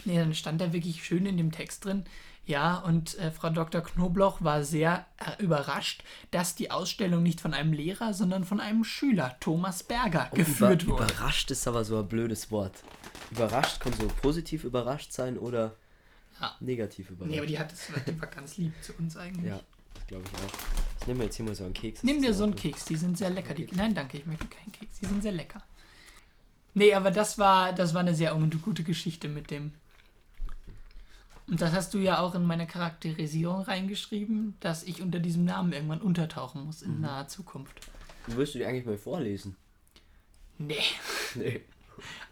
[0.04, 2.04] Nee, dann stand da wirklich schön in dem Text drin,
[2.46, 3.82] ja, und äh, Frau Dr.
[3.82, 8.82] Knobloch war sehr äh, überrascht, dass die Ausstellung nicht von einem Lehrer, sondern von einem
[8.82, 11.12] Schüler, Thomas Berger, Oh, geführt über, wurde.
[11.12, 12.72] Überrascht ist aber so ein blödes Wort.
[13.30, 15.76] Überrascht kann so positiv überrascht sein oder
[16.40, 16.56] Ja.
[16.60, 17.30] negativ überrascht.
[17.30, 19.46] Nee, aber die, hat es, die war ganz lieb zu uns eigentlich.
[19.50, 19.60] ja,
[19.94, 21.00] das glaube ich auch.
[21.00, 22.02] Ich nehme jetzt hier mal so einen Keks.
[22.02, 22.54] Nimm dir so einen.
[22.54, 23.54] Keks, die sind sehr lecker.
[23.54, 25.62] Die, nein, danke, ich möchte keinen Keks, die sind sehr lecker.
[26.74, 29.72] Nee, aber das war, das war eine sehr gute Geschichte mit dem.
[31.48, 35.72] Und das hast du ja auch in meine Charakterisierung reingeschrieben, dass ich unter diesem Namen
[35.72, 37.90] irgendwann untertauchen muss in naher Zukunft.
[38.28, 39.56] Willst du die eigentlich mal vorlesen?
[40.58, 40.76] Nee.
[41.34, 41.62] Nee.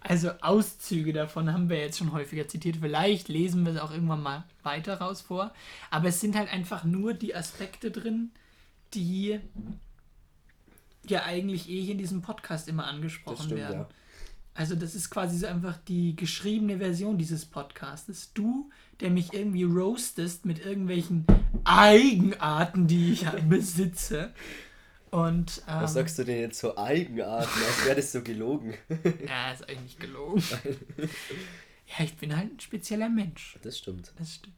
[0.00, 2.76] Also Auszüge davon haben wir jetzt schon häufiger zitiert.
[2.80, 5.52] Vielleicht lesen wir es auch irgendwann mal weiter raus vor.
[5.90, 8.30] Aber es sind halt einfach nur die Aspekte drin,
[8.94, 9.40] die
[11.06, 13.80] ja eigentlich eh in diesem Podcast immer angesprochen stimmt, werden.
[13.80, 13.88] ja.
[14.54, 18.32] Also das ist quasi so einfach die geschriebene Version dieses Podcastes.
[18.34, 18.70] Du,
[19.00, 21.24] der mich irgendwie roastest mit irgendwelchen
[21.64, 24.32] Eigenarten, die ich besitze.
[25.10, 28.74] Und ähm, Was sagst du denn jetzt so Eigenarten, als wäre das so gelogen?
[29.26, 30.42] Ja, ist eigentlich nicht gelogen.
[31.86, 33.58] ja, ich bin halt ein spezieller Mensch.
[33.62, 34.12] Das stimmt.
[34.18, 34.56] Das stimmt.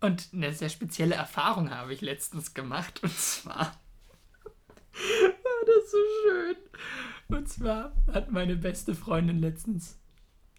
[0.00, 3.02] Und eine sehr spezielle Erfahrung habe ich letztens gemacht.
[3.02, 3.58] Und zwar
[4.92, 6.56] war das so schön.
[7.28, 9.98] Und zwar hat meine beste Freundin letztens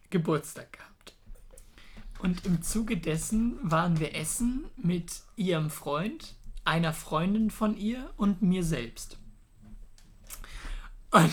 [0.10, 1.16] Geburtstag gehabt.
[2.20, 8.42] Und im Zuge dessen waren wir essen mit ihrem Freund, einer Freundin von ihr und
[8.42, 9.18] mir selbst.
[11.14, 11.32] Und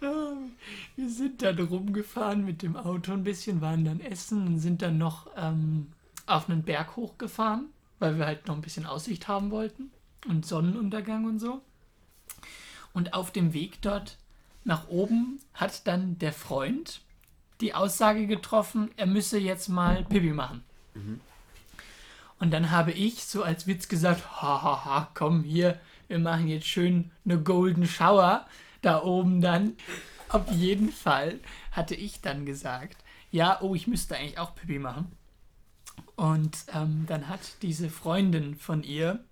[0.96, 4.98] wir sind dann rumgefahren mit dem Auto ein bisschen, waren dann essen und sind dann
[4.98, 5.90] noch ähm,
[6.26, 9.90] auf einen Berg hochgefahren, weil wir halt noch ein bisschen Aussicht haben wollten
[10.28, 11.62] und Sonnenuntergang und so.
[12.92, 14.18] Und auf dem Weg dort
[14.64, 17.00] nach oben hat dann der Freund
[17.62, 20.62] die Aussage getroffen, er müsse jetzt mal Pipi machen.
[22.38, 26.48] Und dann habe ich so als Witz gesagt, hahaha, ha, ha, komm hier, wir machen
[26.48, 28.46] jetzt schön eine Golden Shower
[28.82, 29.76] da oben dann.
[30.28, 31.40] Auf jeden Fall
[31.70, 32.96] hatte ich dann gesagt,
[33.30, 35.12] ja, oh, ich müsste eigentlich auch Pipi machen.
[36.16, 39.24] Und ähm, dann hat diese Freundin von ihr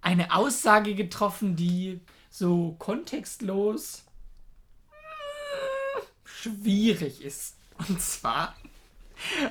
[0.00, 4.04] eine Aussage getroffen, die so kontextlos
[4.90, 7.56] äh, schwierig ist.
[7.88, 8.56] Und zwar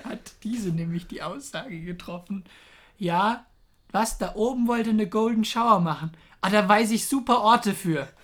[0.03, 2.43] hat diese nämlich die Aussage getroffen,
[2.97, 3.45] ja,
[3.91, 6.11] was, da oben wollte eine Golden Shower machen.
[6.41, 8.07] Ah, da weiß ich super Orte für.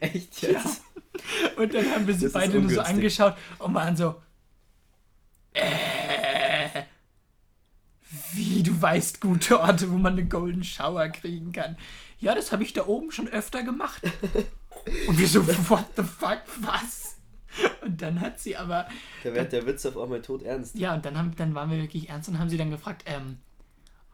[0.00, 0.82] Echt jetzt?
[1.56, 4.20] Und dann haben wir sie Das beide nur so angeschaut und waren so,
[5.52, 6.82] äh,
[8.32, 11.76] wie, du weißt gute Orte, wo man eine Golden Shower kriegen kann.
[12.18, 14.02] Ja, das habe ich da oben schon öfter gemacht.
[15.08, 17.16] Und wir so, what the fuck, was?
[17.84, 18.88] Und dann hat sie aber,
[19.22, 20.76] Da wird der Witz auf einmal tot ernst.
[20.76, 23.38] ja, und dann, haben, dann waren wir wirklich ernst und haben sie dann gefragt, ähm,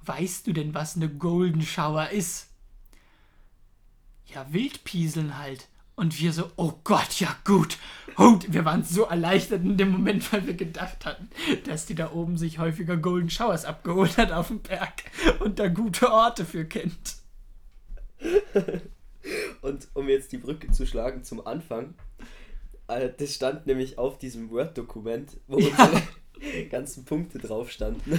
[0.05, 2.49] weißt du denn, was eine Golden Shower ist?
[4.26, 5.68] Ja, Wildpieseln halt.
[5.95, 7.76] Und wir so, oh Gott, ja gut.
[8.16, 11.28] Und wir waren so erleichtert in dem Moment, weil wir gedacht hatten,
[11.66, 15.05] dass die da oben sich häufiger Golden Showers abgeholt hat auf dem Berg
[15.40, 17.16] und da gute Orte für kennt.
[19.61, 21.95] Und um jetzt die Brücke zu schlagen zum Anfang,
[22.87, 26.03] das stand nämlich auf diesem Word-Dokument, wo unsere
[26.70, 28.18] ganzen Punkte drauf standen,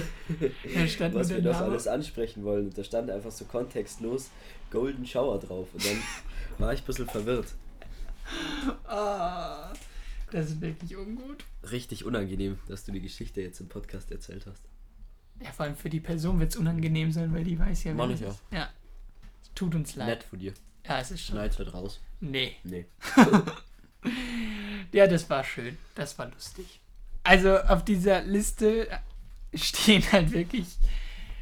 [0.88, 1.56] stand was wir Name.
[1.56, 2.66] alles ansprechen wollen.
[2.66, 4.30] Und da stand einfach so kontextlos
[4.70, 5.68] Golden Shower drauf.
[5.72, 6.02] Und dann
[6.58, 7.54] war ich ein bisschen verwirrt.
[8.86, 9.72] Ah,
[10.32, 11.44] das ist wirklich ungut.
[11.70, 14.62] Richtig unangenehm, dass du die Geschichte jetzt im Podcast erzählt hast.
[15.42, 18.10] Ja, vor allem für die Person wird es unangenehm sein, weil die weiß ja, wer
[18.10, 18.38] ich auch.
[18.50, 18.70] Ja.
[19.54, 20.08] Tut uns leid.
[20.08, 20.54] Nett von dir.
[20.86, 21.36] Ja, es ist schon.
[21.36, 22.00] Schneid's halt raus.
[22.20, 22.56] Nee.
[22.64, 22.86] Nee.
[24.94, 25.76] Ja, das war schön.
[25.96, 26.78] Das war lustig.
[27.24, 28.86] Also auf dieser Liste
[29.52, 30.68] stehen halt wirklich,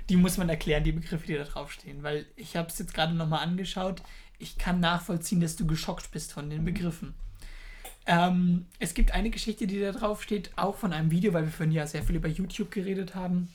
[0.09, 2.03] die muss man erklären, die Begriffe, die da draufstehen.
[2.03, 4.00] Weil ich habe es jetzt gerade nochmal angeschaut.
[4.38, 7.12] Ich kann nachvollziehen, dass du geschockt bist von den Begriffen.
[8.07, 11.53] Ähm, es gibt eine Geschichte, die da drauf steht, auch von einem Video, weil wir
[11.53, 13.55] vorhin ja sehr viel über YouTube geredet haben,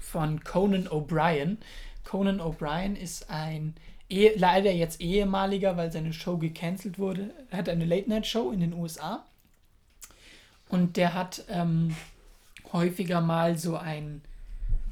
[0.00, 1.58] von Conan O'Brien.
[2.02, 3.74] Conan O'Brien ist ein
[4.08, 7.30] eh, leider jetzt ehemaliger, weil seine Show gecancelt wurde.
[7.50, 9.24] Er hat eine Late-Night-Show in den USA.
[10.68, 11.96] Und der hat ähm,
[12.72, 14.22] häufiger mal so ein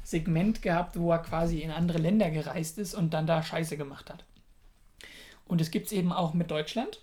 [0.03, 4.09] Segment gehabt, wo er quasi in andere Länder gereist ist und dann da Scheiße gemacht
[4.09, 4.23] hat.
[5.45, 7.01] Und es gibt es eben auch mit Deutschland.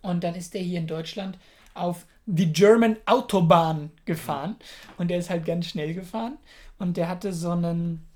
[0.00, 1.38] Und dann ist der hier in Deutschland
[1.74, 4.56] auf die German Autobahn gefahren.
[4.98, 6.38] Und der ist halt ganz schnell gefahren.
[6.78, 8.06] Und der hatte so einen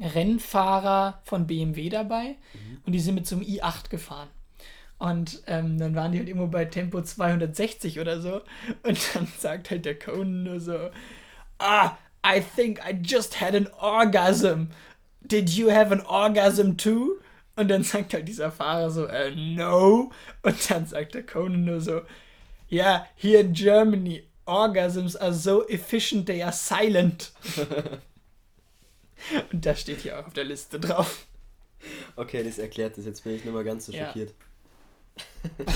[0.00, 2.36] Rennfahrer von BMW dabei.
[2.84, 4.28] Und die sind mit so einem i8 gefahren.
[4.98, 8.40] Und ähm, dann waren die halt irgendwo bei Tempo 260 oder so.
[8.82, 10.90] Und dann sagt halt der Conan nur so:
[11.58, 14.68] Ah, I think I just had an orgasm.
[15.20, 17.18] Did you have an orgasm too?
[17.56, 20.10] Und dann sagt halt dieser Fahrer so, äh, no.
[20.42, 22.02] Und dann sagt der Conan nur so,
[22.68, 27.32] ja, yeah, here in Germany, orgasms are so efficient, they are silent.
[29.52, 31.26] Und das steht hier auch auf der Liste drauf.
[32.16, 33.04] Okay, das erklärt das.
[33.06, 34.06] Jetzt bin ich nur mal ganz so Ja.
[34.06, 34.34] schockiert.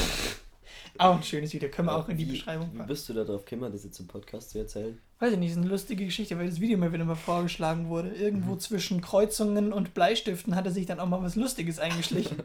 [0.99, 2.89] Auch ein schönes Video, können wir auch in die wie, Beschreibung Wie packen.
[2.89, 4.99] bist du da drauf gekommen, das jetzt im Podcast zu erzählen?
[5.19, 8.11] Weiß ich nicht, ist eine lustige Geschichte, weil das Video mir wieder mal vorgeschlagen wurde.
[8.11, 12.39] Irgendwo zwischen Kreuzungen und Bleistiften hat er sich dann auch mal was Lustiges eingeschlichen.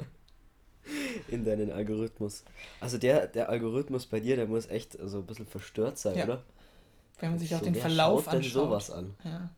[1.27, 2.43] In deinen Algorithmus.
[2.79, 6.23] Also der, der Algorithmus bei dir, der muss echt so ein bisschen verstört sein, Ja.
[6.25, 6.43] oder?
[7.19, 8.53] Wenn man sich auch So, den Verlauf schaut denn anschaut.
[8.53, 9.15] sowas an?
[9.25, 9.49] Ja.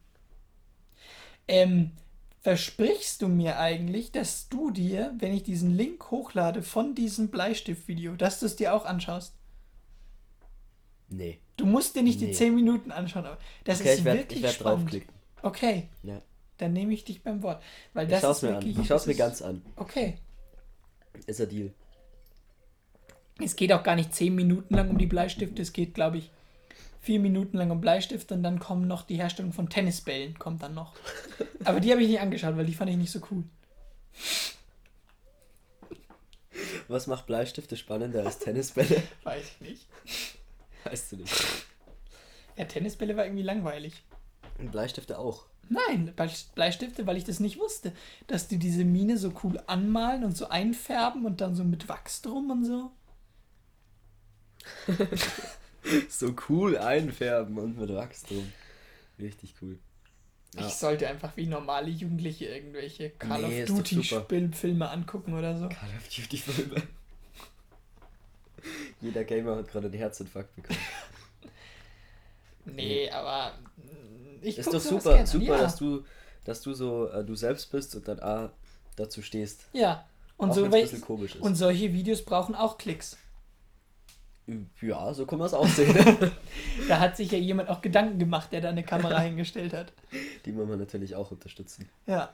[1.47, 1.91] Ähm,
[2.41, 8.15] versprichst du mir eigentlich, dass du dir, wenn ich diesen Link hochlade von diesem Bleistiftvideo,
[8.15, 9.33] dass du es dir auch anschaust?
[11.09, 11.39] Nee.
[11.55, 12.33] Du musst dir nicht die Nee.
[12.33, 14.79] 10 Minuten anschauen, aber das okay, ist ich werde wirklich ich werd spannend.
[14.83, 15.13] draufklicken.
[15.41, 16.21] Okay, Ja.
[16.57, 17.61] dann nehme ich dich beim Wort.
[17.93, 18.67] Weil Ich das schaue es mir an.
[18.67, 19.61] Ich schaue es mir ganz an.
[19.75, 20.17] Okay.
[21.25, 21.73] Ist ein Deal.
[23.39, 26.31] Es geht auch gar nicht 10 Minuten lang um die Bleistifte, es geht, glaube ich,
[27.07, 30.73] 4 Minuten lang um Bleistifte und dann kommen noch die Herstellung von Tennisbällen, kommt dann
[30.73, 30.93] noch.
[31.63, 33.45] Aber die habe ich nicht angeschaut, weil die fand ich nicht so cool.
[36.89, 39.01] Was macht Bleistifte spannender als Tennisbälle?
[39.23, 39.87] Weiß ich nicht.
[40.83, 41.33] Weißt du nicht.
[42.57, 44.03] Ja, Tennisbälle war irgendwie langweilig.
[44.57, 45.45] Und Bleistifte auch.
[45.69, 47.93] Nein, Blei- Bleistifte, weil ich das nicht wusste.
[48.27, 52.21] Dass die diese Mine so cool anmalen und so einfärben und dann so mit Wachs
[52.21, 52.91] drum und so.
[56.09, 58.51] So cool einfärben und mit Wachs drum.
[59.19, 59.77] Richtig cool.
[60.55, 60.67] Ja.
[60.67, 64.03] Ich sollte einfach wie normale Jugendliche irgendwelche Call Nee, of Duty
[64.53, 65.67] Filme angucken oder so.
[65.69, 66.81] Call of Duty Filme.
[69.01, 70.79] Jeder Gamer hat gerade einen Herzinfarkt bekommen.
[72.69, 75.57] Nee, aber mm, ich Ist doch super, super, ja.
[75.57, 76.03] dass du,
[76.43, 78.51] dass du so äh, du selbst bist und dann ah,
[78.97, 79.67] dazu stehst.
[79.71, 81.41] Ja, und, so wenn's ein wel- bisschen komisch ist.
[81.41, 83.15] und solche Videos brauchen auch Klicks.
[84.81, 85.95] Ja, so kann man es auch sehen.
[86.87, 89.91] Da hat sich ja jemand auch Gedanken gemacht, der da eine Kamera hingestellt hat.
[90.45, 91.89] Die muss man natürlich auch unterstützen.
[92.05, 92.33] Ja,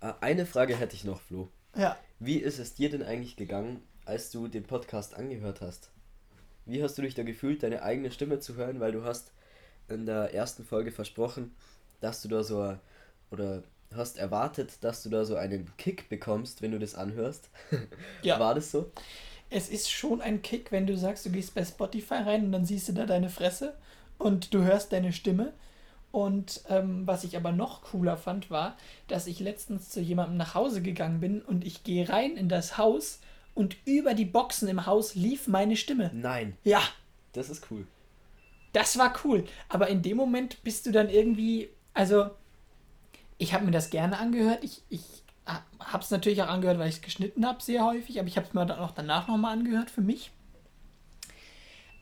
[0.00, 1.48] Äh, eine Frage hätte ich noch, Flo.
[1.76, 1.96] ja.
[2.18, 5.90] Wie ist es dir denn eigentlich gegangen, als du den Podcast angehört hast?
[6.66, 8.78] Wie hast du dich da gefühlt, deine eigene Stimme zu hören?
[8.80, 9.32] Weil du hast
[9.88, 11.52] in der ersten Folge versprochen,
[12.00, 12.76] dass du da so
[13.30, 13.62] oder
[13.94, 17.50] hast erwartet, dass du da so einen Kick bekommst, wenn du das anhörst.
[18.22, 18.38] Ja.
[18.40, 18.90] War das so?
[19.54, 22.64] Es ist schon ein Kick, wenn du sagst, du gehst bei Spotify rein und dann
[22.64, 23.74] siehst du da deine Fresse
[24.18, 25.52] und du hörst deine Stimme.
[26.10, 28.76] Und ähm, was ich aber noch cooler fand, war,
[29.08, 32.76] dass ich letztens zu jemandem nach Hause gegangen bin und ich gehe rein in das
[32.78, 33.20] Haus
[33.54, 36.10] und über die Boxen im Haus lief meine Stimme.
[36.14, 36.82] Nein, Ja,
[37.32, 37.86] das ist cool.
[38.72, 39.44] das war cool.
[39.68, 42.30] Aber in dem Moment bist du dann irgendwie, also
[43.38, 44.64] ich habe mir das gerne angehört.
[44.64, 48.18] Ich, ich habe es natürlich auch angehört, weil ich es geschnitten habe, sehr häufig.
[48.18, 50.30] Aber ich habe es mir dann auch danach nochmal angehört für mich.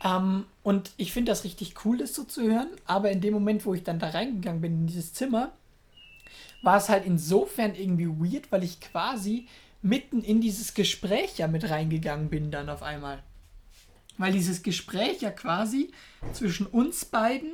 [0.03, 2.69] Ähm, und ich finde das richtig cool, das so zu hören.
[2.87, 5.53] Aber in dem Moment, wo ich dann da reingegangen bin in dieses Zimmer,
[6.63, 9.47] war es halt insofern irgendwie weird, weil ich quasi
[9.83, 13.23] mitten in dieses Gespräch ja mit reingegangen bin dann auf einmal.
[14.19, 15.91] Weil dieses Gespräch ja quasi
[16.33, 17.53] zwischen uns beiden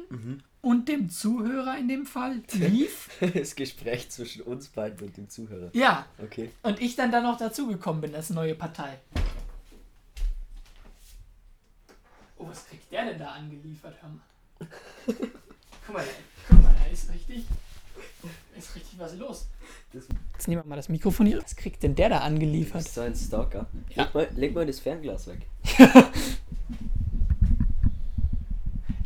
[0.67, 3.09] und dem Zuhörer in dem Fall lief.
[3.35, 5.71] Das Gespräch zwischen uns beiden und dem Zuhörer.
[5.73, 6.51] ja, Okay.
[6.63, 8.99] und ich dann da noch dazugekommen bin als neue Partei.
[12.39, 14.69] Oh, was kriegt der denn da angeliefert, hör mal.
[15.87, 16.05] Guck mal,
[16.49, 17.45] guck mal, da ist richtig,
[18.23, 19.47] da ist richtig was los.
[19.93, 21.41] Das Jetzt nehmen wir mal das Mikrofon hier.
[21.43, 22.81] Was kriegt denn der da angeliefert?
[22.85, 23.67] ist so ein Stalker.
[23.95, 24.03] Ja.
[24.05, 25.47] Leg, mal, leg mal das Fernglas weg.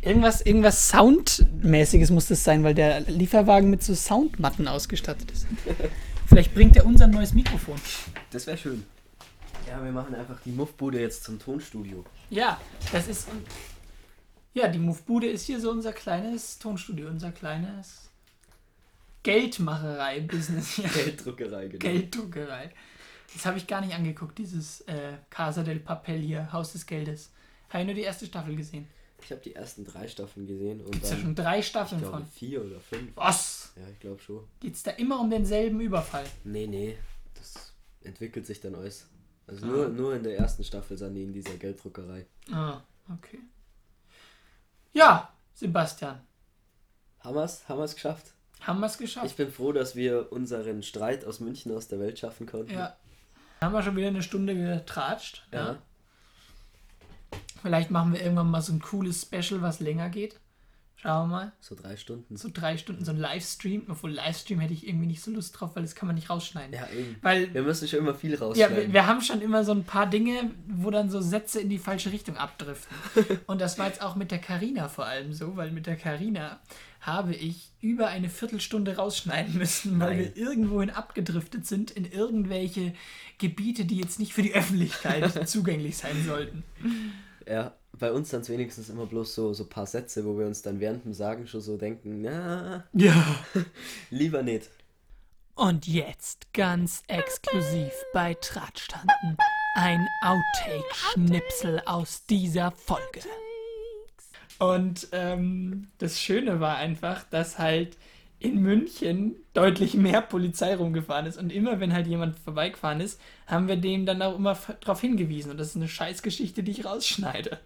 [0.01, 5.45] Irgendwas, irgendwas Soundmäßiges muss das sein, weil der Lieferwagen mit so Soundmatten ausgestattet ist.
[6.25, 7.79] Vielleicht bringt er unser neues Mikrofon.
[8.31, 8.83] Das wäre schön.
[9.67, 12.03] Ja, wir machen einfach die Muffbude jetzt zum Tonstudio.
[12.29, 12.59] Ja,
[12.91, 13.27] das ist.
[14.53, 18.09] Ja, die Movebude ist hier so unser kleines Tonstudio, unser kleines.
[19.23, 20.89] Geldmacherei-Business hier.
[20.93, 21.79] Gelddruckerei, genau.
[21.79, 22.71] Gelddruckerei.
[23.33, 27.31] Das habe ich gar nicht angeguckt, dieses äh, Casa del Papel hier, Haus des Geldes.
[27.69, 28.87] Habe ich nur die erste Staffel gesehen.
[29.23, 32.01] Ich habe die ersten drei Staffeln gesehen und Gibt es ja schon drei ich Staffeln
[32.01, 32.25] glaube, von.
[32.27, 33.15] vier oder fünf.
[33.15, 33.73] Was?
[33.75, 34.47] Ja, ich glaube schon.
[34.59, 36.25] Geht es da immer um denselben Überfall?
[36.43, 36.97] Nee, nee,
[37.35, 39.07] das entwickelt sich dann alles.
[39.47, 39.69] Also Ah.
[39.69, 42.25] nur, nur in der ersten Staffel sind die in dieser Gelddruckerei.
[42.51, 42.81] Ah,
[43.13, 43.39] okay.
[44.93, 46.21] Ja, Sebastian,
[47.19, 47.35] Haben?
[47.35, 48.33] Haben wir's geschafft?
[48.61, 49.25] haben wir es geschafft?
[49.27, 52.73] Ich bin froh, dass wir unseren Streit aus München aus der Welt schaffen konnten.
[52.73, 52.95] ja.
[53.61, 55.45] Haben wir schon wieder eine Stunde getratscht.
[55.53, 55.73] Ja.
[55.73, 55.81] Ja.
[57.61, 60.39] Vielleicht machen wir irgendwann mal so ein cooles Special, was länger geht.
[60.95, 61.51] Schauen wir mal.
[61.59, 62.37] So drei Stunden.
[62.37, 63.85] So drei Stunden, so ein Livestream.
[63.89, 66.73] Obwohl Livestream hätte ich irgendwie nicht so Lust drauf, weil das kann man nicht rausschneiden.
[66.75, 67.15] Ja, eben.
[67.23, 68.77] Weil Wir müssen schon immer viel Ja, rausschneiden.
[68.77, 71.79] wir, wir haben schon immer so ein paar Dinge, wo dann so Sätze in die
[71.79, 72.95] falsche Richtung abdriften.
[73.47, 76.59] Und das war jetzt auch mit der Karina vor allem so, weil mit der Karina
[76.99, 80.19] habe ich über eine Viertelstunde rausschneiden müssen, weil Nein.
[80.19, 82.93] wir irgendwohin abgedriftet sind in irgendwelche
[83.39, 86.63] Gebiete, die jetzt nicht für die Öffentlichkeit zugänglich sein sollten.
[87.51, 90.61] Ja, bei uns sind es wenigstens immer bloß so so paar Sätze, wo wir uns
[90.61, 93.43] dann während dem Sagen schon so denken, na, Ja.
[94.09, 94.69] lieber nicht.
[95.55, 99.37] Und jetzt ganz exklusiv bei Tratstanden
[99.75, 103.19] ein Outtake-Schnipsel aus dieser Folge.
[104.57, 107.97] Und ähm, das Schöne war einfach, dass halt
[108.41, 111.37] in München deutlich mehr Polizei rumgefahren ist.
[111.37, 115.51] Und immer, wenn halt jemand vorbeigefahren ist, haben wir dem dann auch immer darauf hingewiesen.
[115.51, 117.59] Und das ist eine Scheißgeschichte, die ich rausschneide.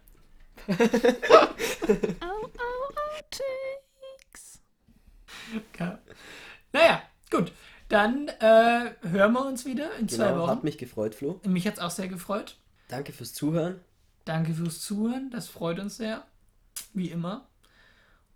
[5.80, 6.00] Ja.
[6.74, 7.02] Naja,
[7.32, 7.52] gut.
[7.88, 10.50] Dann äh, hören wir uns wieder in zwei Genau, Wochen.
[10.52, 11.40] hat mich gefreut, Flo.
[11.46, 12.58] Mich hat es auch sehr gefreut.
[12.88, 13.80] Danke fürs Zuhören.
[14.26, 15.30] Danke fürs Zuhören.
[15.30, 16.26] Das freut uns sehr.
[16.94, 17.48] Wie immer.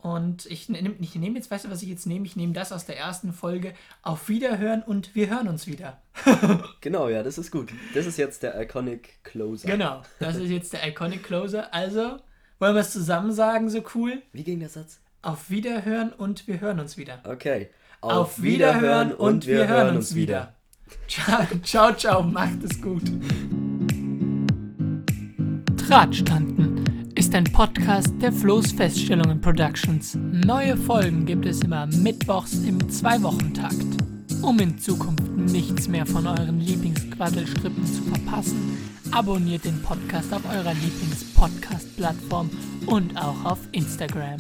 [0.02, 2.26] Und ich nehme ich nehm jetzt, weißt du, was ich jetzt nehme?
[2.26, 3.74] Ich nehme das aus der ersten Folge.
[4.02, 6.02] Auf Wiederhören und wir hören uns wieder.
[6.82, 7.74] Genau, ja, das ist gut.
[7.94, 9.68] Das ist jetzt der Iconic Closer.
[9.68, 10.02] Genau.
[10.20, 11.74] Das ist jetzt der Iconic Closer.
[11.74, 12.20] Also,
[12.58, 14.22] wollen wir es zusammen sagen, so cool?
[14.32, 15.02] Wie ging der Satz?
[15.22, 17.20] Auf Wiederhören und wir hören uns wieder.
[17.26, 17.70] Okay.
[18.00, 20.56] Auf, Wiederhören und wir hören uns wieder.
[21.10, 23.04] Ciao, ciao, ciao, macht es gut.
[25.76, 26.89] Drahtstanden
[27.30, 30.18] ist ein Podcast der Floß Feststellungen Productions.
[30.20, 33.86] Neue Folgen gibt es immer mittwochs im Zwei-Wochen-Takt.
[34.42, 38.80] Um in Zukunft nichts mehr von euren Lieblingsquaddelstrippen zu verpassen,
[39.12, 42.50] abonniert den Podcast auf eurer Lieblings-Podcast-Plattform
[42.88, 44.40] und auch auf Instagram.